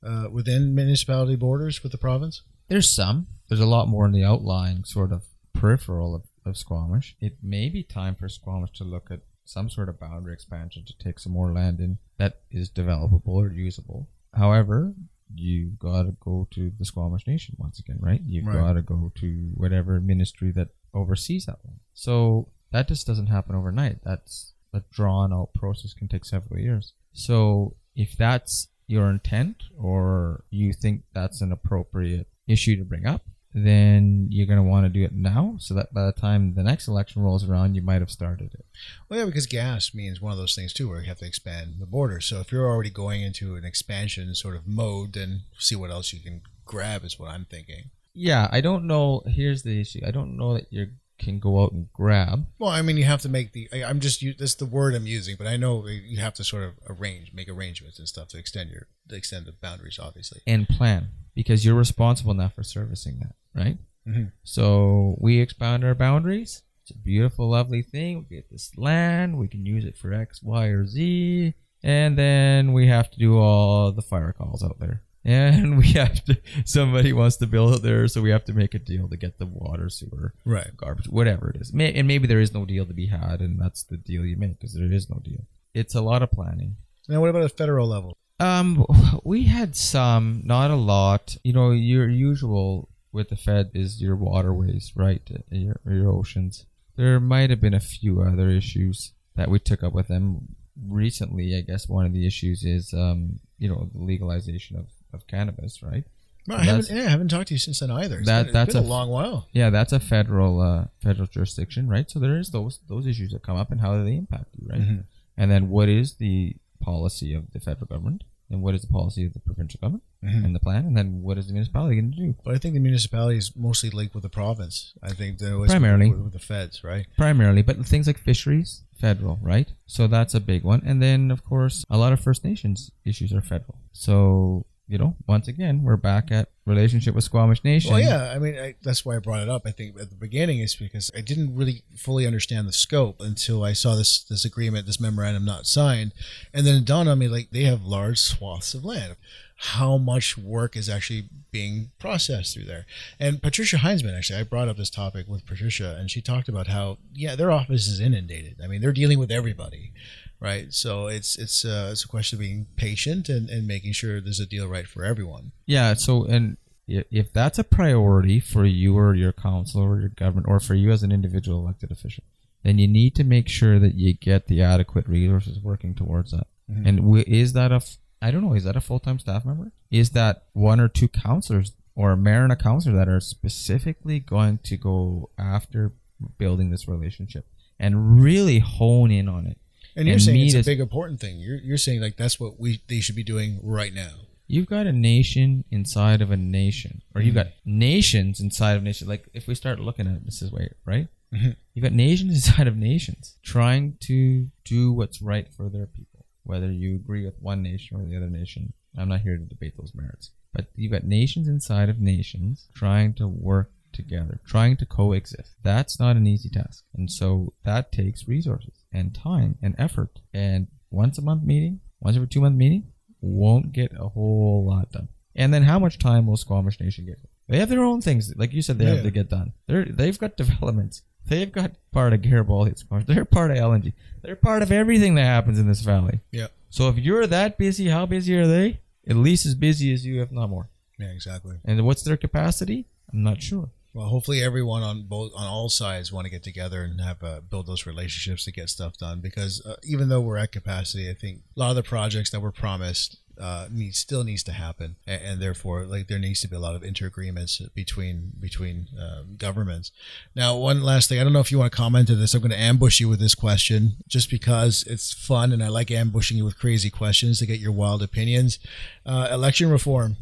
[0.02, 2.42] uh, within municipality borders with the province?
[2.68, 3.26] There's some.
[3.48, 7.16] There's a lot more in the outlying sort of peripheral of, of Squamish.
[7.20, 10.96] It may be time for Squamish to look at some sort of boundary expansion to
[10.98, 14.08] take some more land in that is developable or usable.
[14.34, 14.94] However,
[15.34, 18.20] you've got to go to the Squamish Nation once again, right?
[18.24, 18.54] You've Right.
[18.54, 21.80] got to go to whatever ministry that oversees that one.
[21.94, 24.02] So that just doesn't happen overnight.
[24.04, 26.92] That's a drawn out process, can take several years.
[27.12, 33.26] So if that's your intent or you think that's an appropriate issue to bring up,
[33.56, 36.62] then you're going to want to do it now so that by the time the
[36.62, 38.66] next election rolls around, you might have started it.
[39.08, 41.76] Well, yeah, because gas means one of those things too, where you have to expand
[41.78, 42.20] the border.
[42.20, 46.12] So if you're already going into an expansion sort of mode, then see what else
[46.12, 47.90] you can grab is what I'm thinking.
[48.12, 49.22] Yeah, I don't know.
[49.26, 50.00] Here's the issue.
[50.06, 52.46] I don't know that you can go out and grab.
[52.58, 53.68] Well, I mean, you have to make the.
[53.72, 56.64] I, I'm just that's the word I'm using, but I know you have to sort
[56.64, 60.40] of arrange, make arrangements and stuff to extend your to extend the boundaries, obviously.
[60.46, 63.78] and plan because you're responsible now for servicing that, right?
[64.06, 64.32] Mhm.
[64.44, 66.62] So we expand our boundaries.
[66.82, 68.26] It's a beautiful, lovely thing.
[68.30, 69.36] We get this land.
[69.38, 71.54] We can use it for X, Y, or Z.
[71.82, 75.02] And then we have to do all the fire calls out there.
[75.26, 78.74] And we have to, somebody wants to build it there, so we have to make
[78.74, 80.70] a deal to get the water, sewer, Right.
[80.76, 81.72] garbage, whatever it is.
[81.72, 84.36] May, and maybe there is no deal to be had, and that's the deal you
[84.36, 85.44] make because there is no deal.
[85.74, 86.76] It's a lot of planning.
[87.08, 88.16] Now, what about a federal level?
[88.38, 88.86] Um,
[89.24, 91.36] we had some, not a lot.
[91.42, 95.22] You know, your usual with the Fed is your waterways, right?
[95.50, 96.66] Your, your oceans.
[96.96, 100.54] There might have been a few other issues that we took up with them
[100.88, 101.56] recently.
[101.56, 105.82] I guess one of the issues is, um, you know, the legalization of, of cannabis,
[105.82, 106.04] right?
[106.48, 108.18] Well, I haven't, yeah, I haven't talked to you since then either.
[108.18, 109.48] It's That- been, that's been a, a- long while.
[109.52, 112.08] Yeah, that's a federal uh, federal jurisdiction, right?
[112.08, 114.68] So there is those those issues that come up and how do they impact you,
[114.68, 114.80] right?
[114.80, 115.04] Mhm.
[115.36, 119.24] And then what is the policy of the federal government, and what is the policy
[119.26, 120.44] of the provincial government, Mhm.
[120.44, 122.34] and the plan, and then what is the municipality going to do?
[122.44, 124.92] But I think the municipality is mostly linked with the province.
[125.02, 126.10] I think was Primarily.
[126.10, 127.06] with the feds, right?
[127.16, 129.68] Primarily, but things like fisheries, federal, right?
[129.86, 130.82] So that's a big one.
[130.86, 133.78] And then, of course, a lot of First Nations issues are federal.
[133.92, 137.92] So you know, once again, we're back at relationship with Squamish Nation.
[137.92, 139.62] Well, yeah, I mean, I, that's why I brought it up.
[139.66, 143.64] I think at the beginning is because I didn't really fully understand the scope until
[143.64, 146.12] I saw this this agreement, this memorandum not signed,
[146.54, 149.16] and then it dawned on me like they have large swaths of land.
[149.58, 152.84] How much work is actually being processed through there?
[153.18, 156.66] And Patricia Heintzman, actually, I brought up this topic with Patricia, and she talked about
[156.66, 158.60] how yeah, their office is inundated.
[158.62, 159.92] I mean, they're dealing with everybody
[160.40, 160.72] right?
[160.72, 164.38] So it's it's uh, it's a question of being patient and, and making sure there's
[164.38, 165.52] a deal right for everyone.
[165.64, 165.94] Yeah.
[165.94, 170.60] So, and if that's a priority for you or your council or your government or
[170.60, 172.24] for you as an individual elected official,
[172.62, 176.46] then you need to make sure that you get the adequate resources working towards that.
[176.68, 179.44] And w- is that a, f- I don't know, is that a full time staff
[179.44, 179.72] member?
[179.90, 184.20] Is that one or two counselors or a mayor and a counselor that are specifically
[184.20, 185.92] going to go after
[186.38, 187.46] building this relationship
[187.78, 189.58] and really hone in on it?
[189.94, 191.38] And you're And saying it's a big important thing.
[191.38, 194.12] You're you're saying like that's what we they should be doing right now.
[194.48, 199.08] You've got a nation inside of a nation, or you've got nations inside of nations.
[199.08, 201.08] Like if we start looking at this way, right?
[201.34, 201.56] Mhm.
[201.74, 206.15] You've got nations inside of nations trying to do what's right for their people,
[206.46, 208.72] whether you agree with one nation or the other nation.
[208.98, 213.14] I'm not here to debate those merits, but you've got nations inside of nations trying
[213.14, 215.56] to work together, trying to coexist.
[215.62, 220.20] That's not an easy task, and so that takes resources and time and effort.
[220.32, 224.92] And once a month meeting, once every two month meeting, won't get a whole lot
[224.92, 225.08] done.
[225.34, 227.18] And then how much time will Squamish Nation get?
[227.48, 229.52] They have their own things, like you said, they have to get done.
[229.66, 231.02] They're they've got developments.
[231.28, 233.06] They've got part of Garibaldi at Squamish.
[233.06, 233.92] They're part of LNG.
[234.22, 236.20] They're part of everything that happens in this valley.
[236.30, 236.48] Yeah.
[236.70, 238.80] So if you're that busy, how busy are they?
[239.08, 240.68] At least as busy as you, if not more.
[240.98, 241.56] Yeah, exactly.
[241.64, 242.86] And what's their capacity?
[243.12, 243.70] I'm not sure.
[243.92, 247.40] Well, hopefully everyone on both on all sides want to get together and have uh,
[247.40, 249.20] build those relationships to get stuff done.
[249.20, 252.40] Because uh, even though we're at capacity, I think a lot of the projects that
[252.40, 256.48] were promised uh, need still needs to happen, and, and therefore, like there needs to
[256.48, 259.92] be a lot of interagreements between between um, governments.
[260.34, 262.34] Now, one last thing, I don't know if you want to comment to this.
[262.34, 265.90] I'm going to ambush you with this question just because it's fun, and I like
[265.90, 268.58] ambushing you with crazy questions to get your wild opinions.
[269.04, 270.16] Uh, election reform,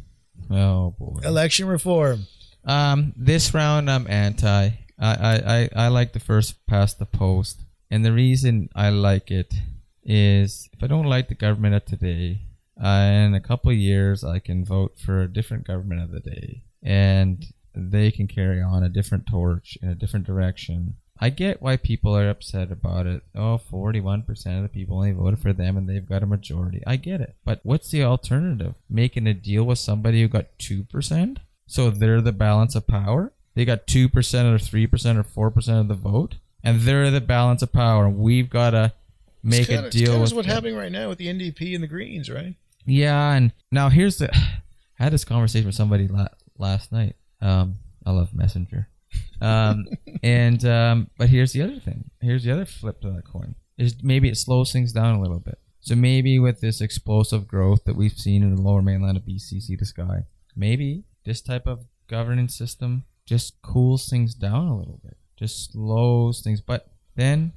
[0.50, 1.20] Oh boy.
[1.24, 2.26] election reform.
[2.64, 4.70] Um, this round I'm anti.
[4.98, 5.34] I, I,
[5.74, 9.52] I, I like the first past the post, and the reason I like it
[10.06, 12.40] is if I don't like the government of today,
[12.82, 16.20] uh, in a couple of years I can vote for a different government of the
[16.20, 20.94] day, and they can carry on a different torch in a different direction.
[21.20, 23.22] I get why people are upset about it.
[23.34, 26.82] Oh, 41% of the people only voted for them and they've got a majority.
[26.86, 27.36] I get it.
[27.44, 28.74] But what's the alternative?
[28.90, 31.38] Making a deal with somebody who got 2%?
[31.66, 33.32] So they're the balance of power?
[33.54, 36.34] They got 2% or 3% or 4% of the vote?
[36.64, 38.08] And they're the balance of power.
[38.08, 38.92] We've got to
[39.42, 40.44] make a deal kinda what's them.
[40.44, 42.56] happening right now with the NDP and the Greens, right?
[42.86, 44.34] Yeah, and now here's the.
[44.98, 47.16] I had this conversation with somebody la- last night.
[47.40, 48.88] Um, I love Messenger.
[49.40, 49.86] Um,
[50.22, 52.10] and um, but here's the other thing.
[52.20, 53.56] Here's the other flip to that coin.
[53.76, 55.58] Is maybe it slows things down a little bit.
[55.80, 59.60] So maybe with this explosive growth that we've seen in the lower mainland of BC,
[59.60, 60.24] sea to sky,
[60.56, 66.40] maybe this type of governance system just cools things down a little bit, just slows
[66.40, 66.60] things.
[66.60, 67.52] But then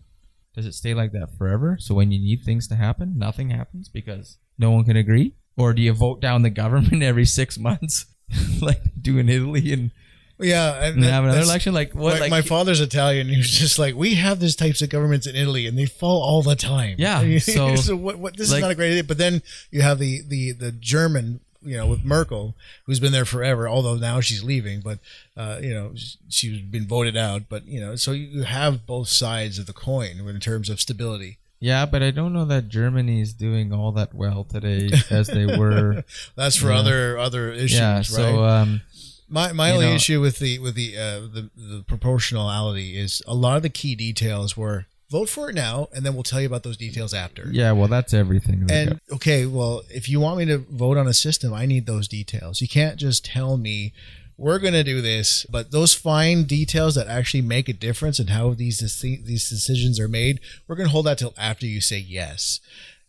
[0.55, 1.77] does it stay like that forever?
[1.79, 5.33] So when you need things to happen, nothing happens because no one can agree?
[5.55, 8.05] Or do you vote down the government every six months,
[8.61, 9.91] like do in Italy, and,
[10.39, 11.73] Yeah, and and have another election?
[11.73, 12.15] Like what?
[12.15, 13.27] my, like my father's Italian.
[13.27, 16.21] He was just like, we have these types of governments in Italy, and they fall
[16.21, 16.95] all the time.
[16.99, 18.19] Yeah, so, so what?
[18.19, 18.37] What?
[18.37, 19.03] This like- is not a great idea.
[19.03, 19.41] But then
[19.71, 23.67] you have the the the German, you know, with Merkel, who's been there forever.
[23.67, 24.99] Although now she's leaving, but
[25.35, 25.93] uh, you know,
[26.29, 27.43] she's been voted out.
[27.49, 31.39] But you know, so you have both sides of the coin in terms of stability.
[31.59, 35.45] Yeah, but I don't know that Germany is doing all that well today as they
[35.57, 36.03] were.
[36.35, 36.77] That's for Yeah.
[36.79, 38.05] other other issues, yeah, right?
[38.05, 38.81] so um,
[39.29, 43.33] My my only know- issue with the with the, uh, the the proportionality is a
[43.33, 46.47] lot of the key details were vote for it now, and then we'll tell you
[46.47, 47.47] about those details after.
[47.51, 48.67] yeah, well, that's everything.
[48.69, 52.09] And okay, well, if you want me to vote on a system, I need those
[52.09, 52.59] details.
[52.61, 53.93] You can't just tell me
[54.37, 58.27] we're going to do this, but those fine details that actually make a difference in
[58.27, 61.97] how these these decisions are made, we're going to hold that till after you say
[61.97, 62.59] yes.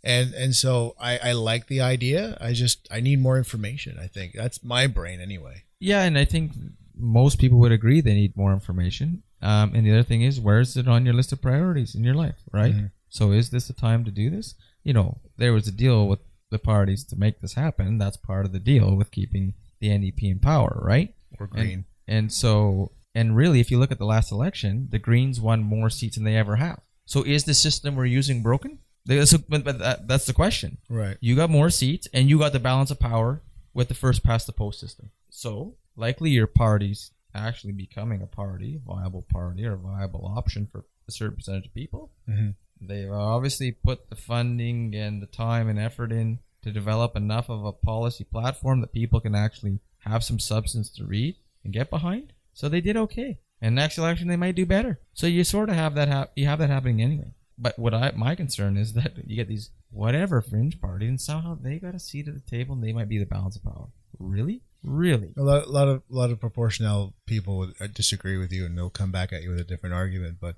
[0.02, 2.38] And and so I, I like the idea.
[2.40, 3.98] I just I need more information.
[4.02, 5.64] I think that's my brain anyway.
[5.80, 6.52] Yeah, and I think
[6.96, 9.22] most people would agree they need more information.
[9.42, 12.02] Um, and the other thing is, where is it on your list of priorities in
[12.02, 12.74] your life, right?
[12.74, 12.90] Mhm.
[13.08, 14.54] So is this the time to do this?
[14.82, 17.98] You know, there was a deal with the parties to make this happen.
[17.98, 21.14] That's part of the deal with keeping the NDP in power, right?
[21.38, 21.84] Or green.
[22.06, 25.62] And, and so, and really, if you look at the last election, the Greens won
[25.62, 26.80] more seats than they ever have.
[27.04, 28.78] So is the system we're using broken?
[29.06, 31.16] That's, but, that, that's the question right.
[31.20, 33.40] you got more seats and you got the balance of power
[33.72, 35.10] with the first past the post system.
[35.30, 40.84] So likely your party's actually becoming a party, viable party, or a viable option for
[41.08, 42.10] a certain percentage of people.
[42.28, 42.54] Mhm.
[42.80, 47.64] They've obviously put the funding and the time and effort in to develop enough of
[47.64, 52.32] a policy platform that people can actually have some substance to read and get behind.
[52.54, 53.38] So they did okay.
[53.60, 55.00] And next election they might do better.
[55.14, 57.32] So you sort of have that hap- you have that happening anyway.
[57.56, 61.56] But what I my concern is that you get these whatever fringe parties and somehow
[61.60, 63.88] they got a seat at the table and they might be the balance of power.
[64.18, 64.62] Really?
[64.84, 65.34] Really?
[65.36, 68.90] A lot, lot of lot of proportional people would uh, disagree with you, and they'll
[68.90, 70.38] come back at you with a different argument.
[70.40, 70.54] But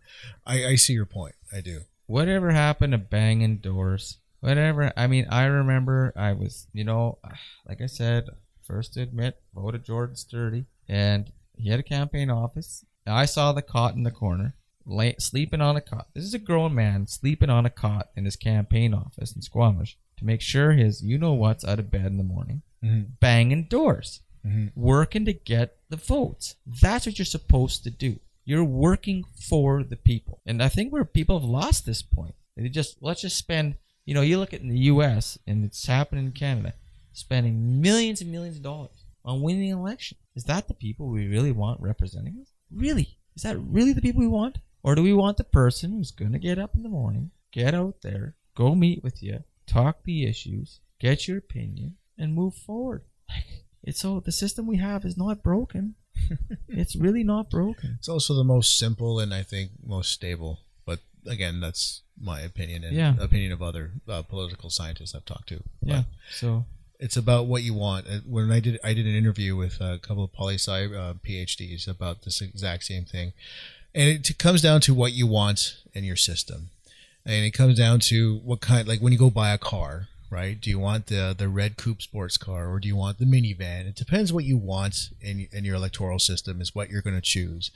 [0.46, 1.34] I, I see your point.
[1.56, 1.82] I do.
[2.06, 7.18] whatever happened to banging doors whatever i mean i remember i was you know
[7.68, 8.28] like i said
[8.70, 13.62] first to admit voted jordan sturdy and he had a campaign office i saw the
[13.62, 14.54] cot in the corner
[14.86, 18.24] lay, sleeping on a cot this is a grown man sleeping on a cot in
[18.24, 22.06] his campaign office in squamish to make sure his you know what's out of bed
[22.06, 23.18] in the morning Mhm.
[23.20, 24.72] banging doors Mhm.
[24.74, 26.56] working to get the votes.
[26.64, 28.20] That's what you're supposed to do.
[28.46, 30.40] You're working for the people.
[30.46, 33.74] And I think where people have lost this point, they just let's just spend.
[34.06, 35.36] You know, you look at in the U.S.
[35.46, 36.72] and it's happening in Canada,
[37.12, 40.16] spending millions and millions of dollars on winning an election.
[40.34, 42.48] Is that the people we really want representing us?
[42.72, 43.18] Really?
[43.36, 44.58] Is that really the people we want?
[44.82, 47.74] Or do we want the person who's going to get up in the morning, get
[47.74, 53.02] out there, go meet with you, talk the issues, get your opinion, and move forward?
[53.82, 55.94] It's so the system we have is not broken.
[56.68, 57.96] it's really not broken.
[57.98, 60.60] It's also the most simple and I think most stable.
[60.84, 63.14] But again, that's my opinion and Yeah.
[63.18, 65.62] opinion of other uh, political scientists I've talked to.
[65.82, 66.02] But Yeah.
[66.30, 66.64] So
[67.00, 68.06] it's about what you want.
[68.06, 71.14] Uh, When I did, I did an interview with a couple of poli sci uh,
[71.14, 73.32] PhDs about this exact same thing,
[73.94, 76.70] and it comes down to what you want in your system,
[77.24, 78.86] and it comes down to what kind.
[78.86, 80.60] Like when you go buy a car, right?
[80.60, 83.88] Do you want the the red coupe sports car or do you want the minivan?
[83.88, 87.22] It depends what you want in in your electoral system is what you're going to
[87.22, 87.70] choose.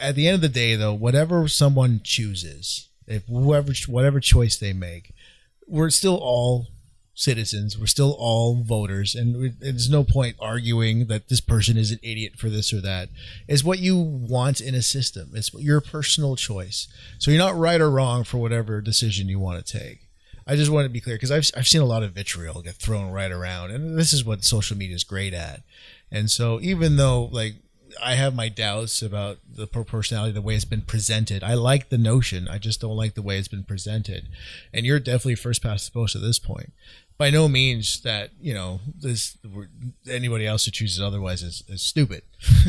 [0.00, 4.72] At the end of the day, though, whatever someone chooses, if whoever whatever choice they
[4.72, 5.12] make,
[5.66, 6.68] we're still all
[7.18, 7.76] citizens.
[7.76, 12.34] We're still all voters, and there's no point arguing that this person is an idiot
[12.36, 13.08] for this or that.
[13.48, 15.30] It's what you want in a system.
[15.34, 16.86] It's your personal choice.
[17.18, 20.02] So you're not right or wrong for whatever decision you want to take.
[20.46, 22.76] I just want to be clear because I've, I've seen a lot of vitriol get
[22.76, 25.62] thrown right around, and this is what social media is great at.
[26.10, 27.56] And so even though like
[28.02, 31.42] I have my doubts about the proportionality, the way it's been presented.
[31.42, 32.48] I like the notion.
[32.48, 34.28] I just don't like the way it's been presented.
[34.72, 36.72] And you're definitely first past the post at this point.
[37.18, 39.36] By no means that you know this
[40.08, 42.22] anybody else who chooses otherwise is, is stupid.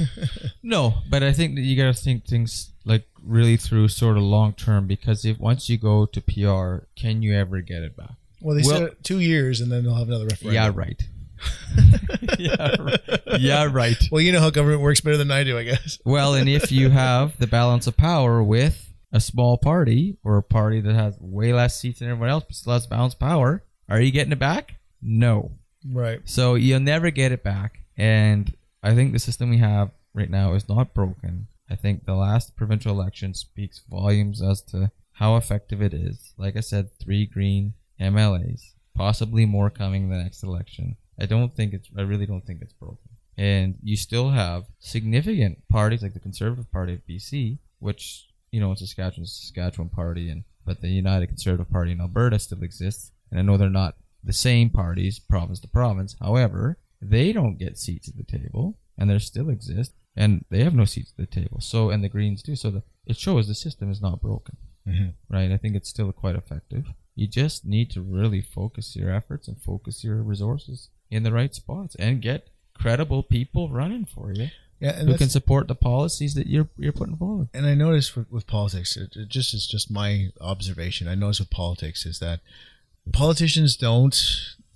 [0.64, 4.24] no, but I think that you got to think things like really through sort of
[4.24, 8.14] long term because if once you go to PR, can you ever get it back?
[8.42, 10.54] Well, they Well- said two years, and then they'll have another referendum.
[10.56, 11.02] Yeah, right.
[12.40, 13.20] yeah, right.
[13.40, 13.98] yeah, right.
[14.12, 16.00] Well, you know how government works better than I do, I guess.
[16.06, 20.44] Well, and if you have the balance of power with a small party or a
[20.44, 23.64] party that has way less seats than everyone else but still has balance of power,
[23.90, 24.76] are you getting it back?
[25.02, 25.52] No.
[25.86, 26.22] Right.
[26.26, 27.80] So you'll never get it back.
[27.98, 31.48] And I think the system we have right now is not broken.
[31.70, 36.34] I think the last provincial election speaks volumes as to how effective it is.
[36.38, 40.96] Like I said, three green MLAs, possibly more coming in the next election.
[41.20, 43.10] I don't think it's, I really don't think it's broken.
[43.38, 48.74] And you still have significant parties like the Conservative Party of BC, which, you know,
[48.76, 53.12] Saskatchewan's a Saskatchewan party, and but the United Conservative Party in Alberta still exists.
[53.32, 56.16] And I know they're not the same parties province to province.
[56.20, 60.74] However, they don't get seats at the table, and they still exist, and they have
[60.76, 61.62] no seats at the table.
[61.62, 62.56] So, and the Greens do.
[62.56, 64.58] So, the, it shows the system is not broken,
[64.88, 65.14] Mhm.
[65.30, 65.52] right?
[65.52, 66.88] I think it's still quite effective.
[67.16, 71.54] You just need to really focus your efforts and focus your resources in the right
[71.56, 74.50] spots, and get credible people running for you
[74.80, 77.50] Yeah, and who can support the policies that you're you're putting forward.
[77.54, 81.08] and I noticed with, with politics, it, it just is just my observation.
[81.08, 82.40] I noticed with politics is that
[83.12, 84.16] politicians don't.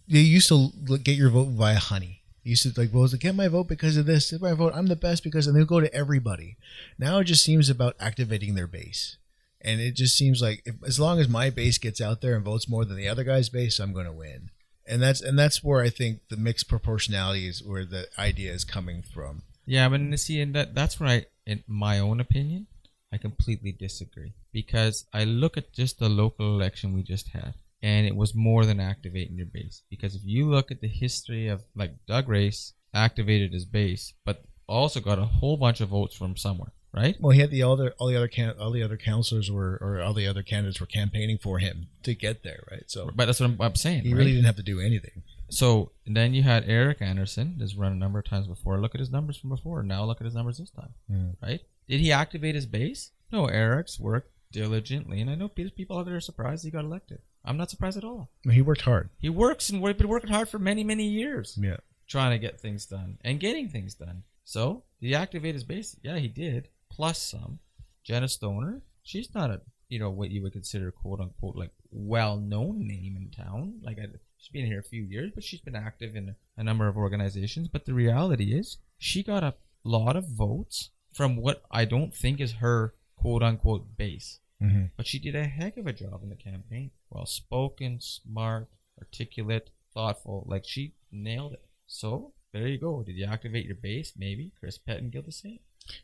[0.08, 0.70] They used to
[1.04, 2.22] get your vote via honey.
[2.44, 4.32] They used to like like, get my vote because of this.
[4.32, 4.74] Get my vote.
[4.76, 6.58] I'm the best because, and they go to everybody.
[7.00, 9.18] Now it just seems about activating their base,
[9.62, 12.44] and it just seems like if, as long as my base gets out there and
[12.44, 14.50] votes more than the other guy's base, I'm going to win.
[14.86, 18.66] And that's and that's where I think the mixed proportionality is where the idea is
[18.66, 19.44] coming from.
[19.66, 22.68] Yeah, but see, and that that's I, in my own opinion,
[23.14, 27.54] I completely disagree because I look at just the local election we just had,
[27.84, 29.84] and it was more than activating your base.
[29.90, 34.46] Because if you look at the history of like Doug Race activated his base, but
[34.68, 37.18] also got a whole bunch of votes from somewhere, right?
[37.20, 40.02] Well, he had the other all the other can all the other counselors were or
[40.02, 42.86] all the other candidates were campaigning for him to get there, right?
[42.88, 44.04] So But that's what I'm, I'm saying.
[44.04, 44.20] he right?
[44.20, 45.22] really didn't have to do anything.
[45.50, 48.80] So then you had Eric Andersen, has run a number of times before.
[48.80, 49.84] Look at his numbers from before.
[49.84, 50.94] Now look at his numbers this time.
[51.12, 51.36] Mm.
[51.44, 51.62] Right?
[51.88, 53.12] Did he activate his base?
[53.32, 57.20] No, Eric's worked diligently, and I know people out there are surprised he got elected.
[57.46, 58.30] I'm not surprised at all.
[58.50, 59.10] He worked hard.
[59.20, 61.78] He works and we've been working hard for many, many years Yeah.
[62.08, 64.24] trying to get things done and getting things done.
[64.46, 65.96] So, did he activate his base?
[66.04, 66.70] Yeah, he did.
[66.90, 67.60] Plus some.
[68.04, 72.38] Jenna Stoner, she's not a, you know, what you would consider quote unquote like well
[72.38, 73.80] known name in town.
[73.82, 76.88] Like, I, she's been here a few years, but she's been active in a number
[76.88, 77.68] of organizations.
[77.68, 82.40] But the reality is, she got a lot of votes from what I don't think
[82.42, 84.40] is her quote unquote base.
[84.62, 84.86] Mm-hmm.
[84.98, 86.92] But she did a heck of a job in the campaign.
[87.14, 90.46] Well spoken, smart, articulate, thoughtful.
[90.48, 91.66] Like she nailed it.
[91.86, 93.04] So there you go.
[93.04, 94.14] Did you activate your base?
[94.18, 94.52] Maybe.
[94.60, 95.60] Chris Pettingill the same.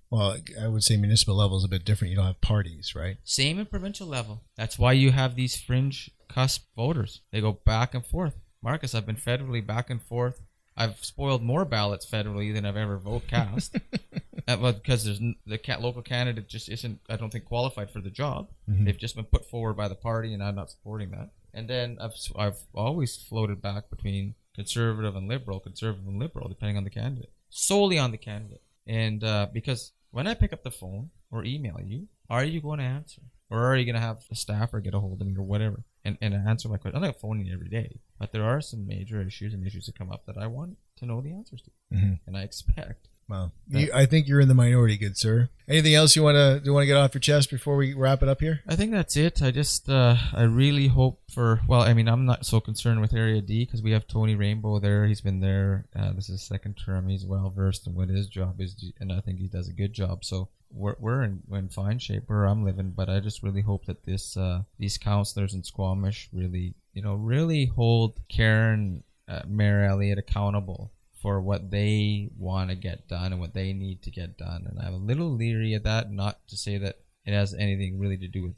[0.09, 2.11] Well, I would say municipal level is a bit different.
[2.11, 3.17] You don't have parties, right?
[3.23, 4.43] Same in provincial level.
[4.57, 7.21] That's why you have these fringe cusp voters.
[7.31, 8.35] They go back and forth.
[8.61, 10.41] Marcus, I've been federally back and forth.
[10.75, 13.77] I've spoiled more ballots federally than I've ever vote cast.
[14.49, 17.89] uh, well, because there's n- the ca- local candidate just isn't, I don't think, qualified
[17.91, 18.49] for the job.
[18.69, 18.85] Mhm.
[18.85, 21.29] They've just been put forward by the party, and I'm not supporting that.
[21.53, 26.77] And then I've I've always floated back between conservative and liberal, conservative and liberal, depending
[26.77, 28.61] on the candidate, solely on the candidate.
[28.87, 32.79] And uh, because when I pick up the phone or email you, are you going
[32.79, 35.35] to answer, or are you going to have a staffer get a hold of me
[35.35, 36.97] or whatever and, and answer my question?
[36.97, 39.97] I'm not phoning you every day, but there are some major issues and issues that
[39.97, 42.13] come up that I want to know the answers to, Mm-hmm.
[42.27, 45.49] and I expect Well, you, I think you're in the minority, good sir.
[45.67, 48.23] Anything else you want to you want to get off your chest before we wrap
[48.23, 48.61] it up here?
[48.67, 49.43] I think that's it.
[49.43, 51.61] I just, uh, I really hope for.
[51.67, 54.79] Well, I mean, I'm not so concerned with Area D because we have Tony Rainbow
[54.79, 55.05] there.
[55.05, 55.85] He's been there.
[55.95, 57.07] Uh, this is second term.
[57.07, 59.93] He's well versed in what his job is, and I think he does a good
[59.93, 60.25] job.
[60.25, 62.93] So we're we're in, we're in fine shape where I'm living.
[62.95, 67.13] But I just really hope that this uh, these counselors in Squamish really, you know,
[67.13, 73.41] really hold Karen, uh, Mayor Elliott accountable for what they want to get done and
[73.41, 74.65] what they need to get done.
[74.69, 78.17] And I'm a little leery of that, not to say that it has anything really
[78.17, 78.55] to do with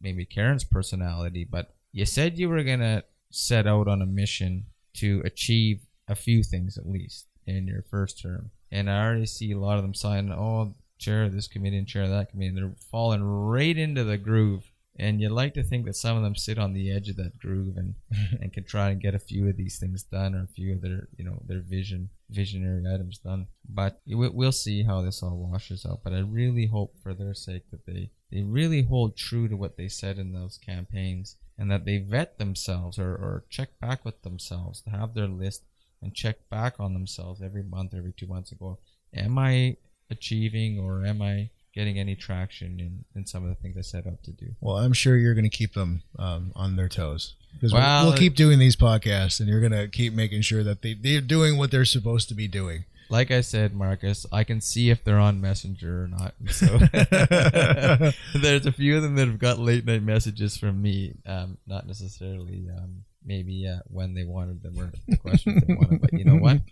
[0.00, 4.66] maybe Karen's personality, but you said you were going to set out on a mission
[4.94, 8.50] to achieve a few things at least in your first term.
[8.70, 11.86] And I already see a lot of them signing, oh, chair of this committee and
[11.86, 12.48] chair of that committee.
[12.48, 14.70] And they're falling right into the groove.
[14.96, 17.38] And you like to think that some of them sit on the edge of that
[17.38, 17.94] groove and,
[18.40, 20.82] and can try and get a few of these things done or a few of
[20.82, 23.48] their, you know, their vision, visionary items done.
[23.68, 26.02] But we- we'll see how this all washes out.
[26.04, 29.76] But I really hope for their sake that they, they really hold true to what
[29.76, 34.22] they said in those campaigns and that they vet themselves or, or check back with
[34.22, 35.64] themselves to have their list
[36.02, 38.78] and check back on themselves every month, every two months ago.
[39.12, 39.76] Am I
[40.10, 44.06] achieving or am I getting any traction in, in some of the things I set
[44.06, 44.54] out to do?
[44.60, 48.10] Well, I'm sure you're going to keep them um, on their toes because Well, we'll,
[48.10, 51.20] we'll keep doing these podcasts, and you're going to keep making sure that they they're
[51.20, 52.84] doing what they're supposed to be doing.
[53.10, 56.34] Like I said, Marcus, I can see if they're on Messenger or not.
[56.50, 56.66] So
[58.38, 61.86] there's a few of them that have got late night messages from me, um, not
[61.86, 66.00] necessarily um, maybe uh, when they wanted them or the questions they wanted.
[66.00, 66.56] But you know what?
[66.56, 66.62] At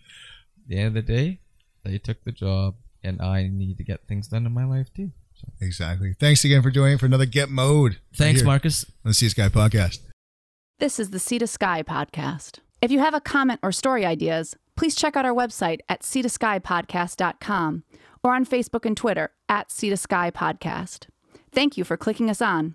[0.69, 1.41] the end of the day,
[1.85, 5.11] they took the job, and I need to get things done in my life too.
[5.35, 6.15] So, Exactly.
[6.19, 7.99] Thanks again for joining for another Get Mode.
[8.15, 8.85] thanks, Here Marcus.
[9.05, 9.99] on the Sea Sky podcast.
[10.79, 12.59] This is the Sea to Sky podcast.
[12.81, 16.23] If you have a comment or story ideas, please check out our website at sea
[16.23, 17.85] to sky podcast.com
[18.25, 21.07] or on Facebook and Twitter at Sea to Sky Podcast.
[21.53, 22.75] Thank you for clicking us on.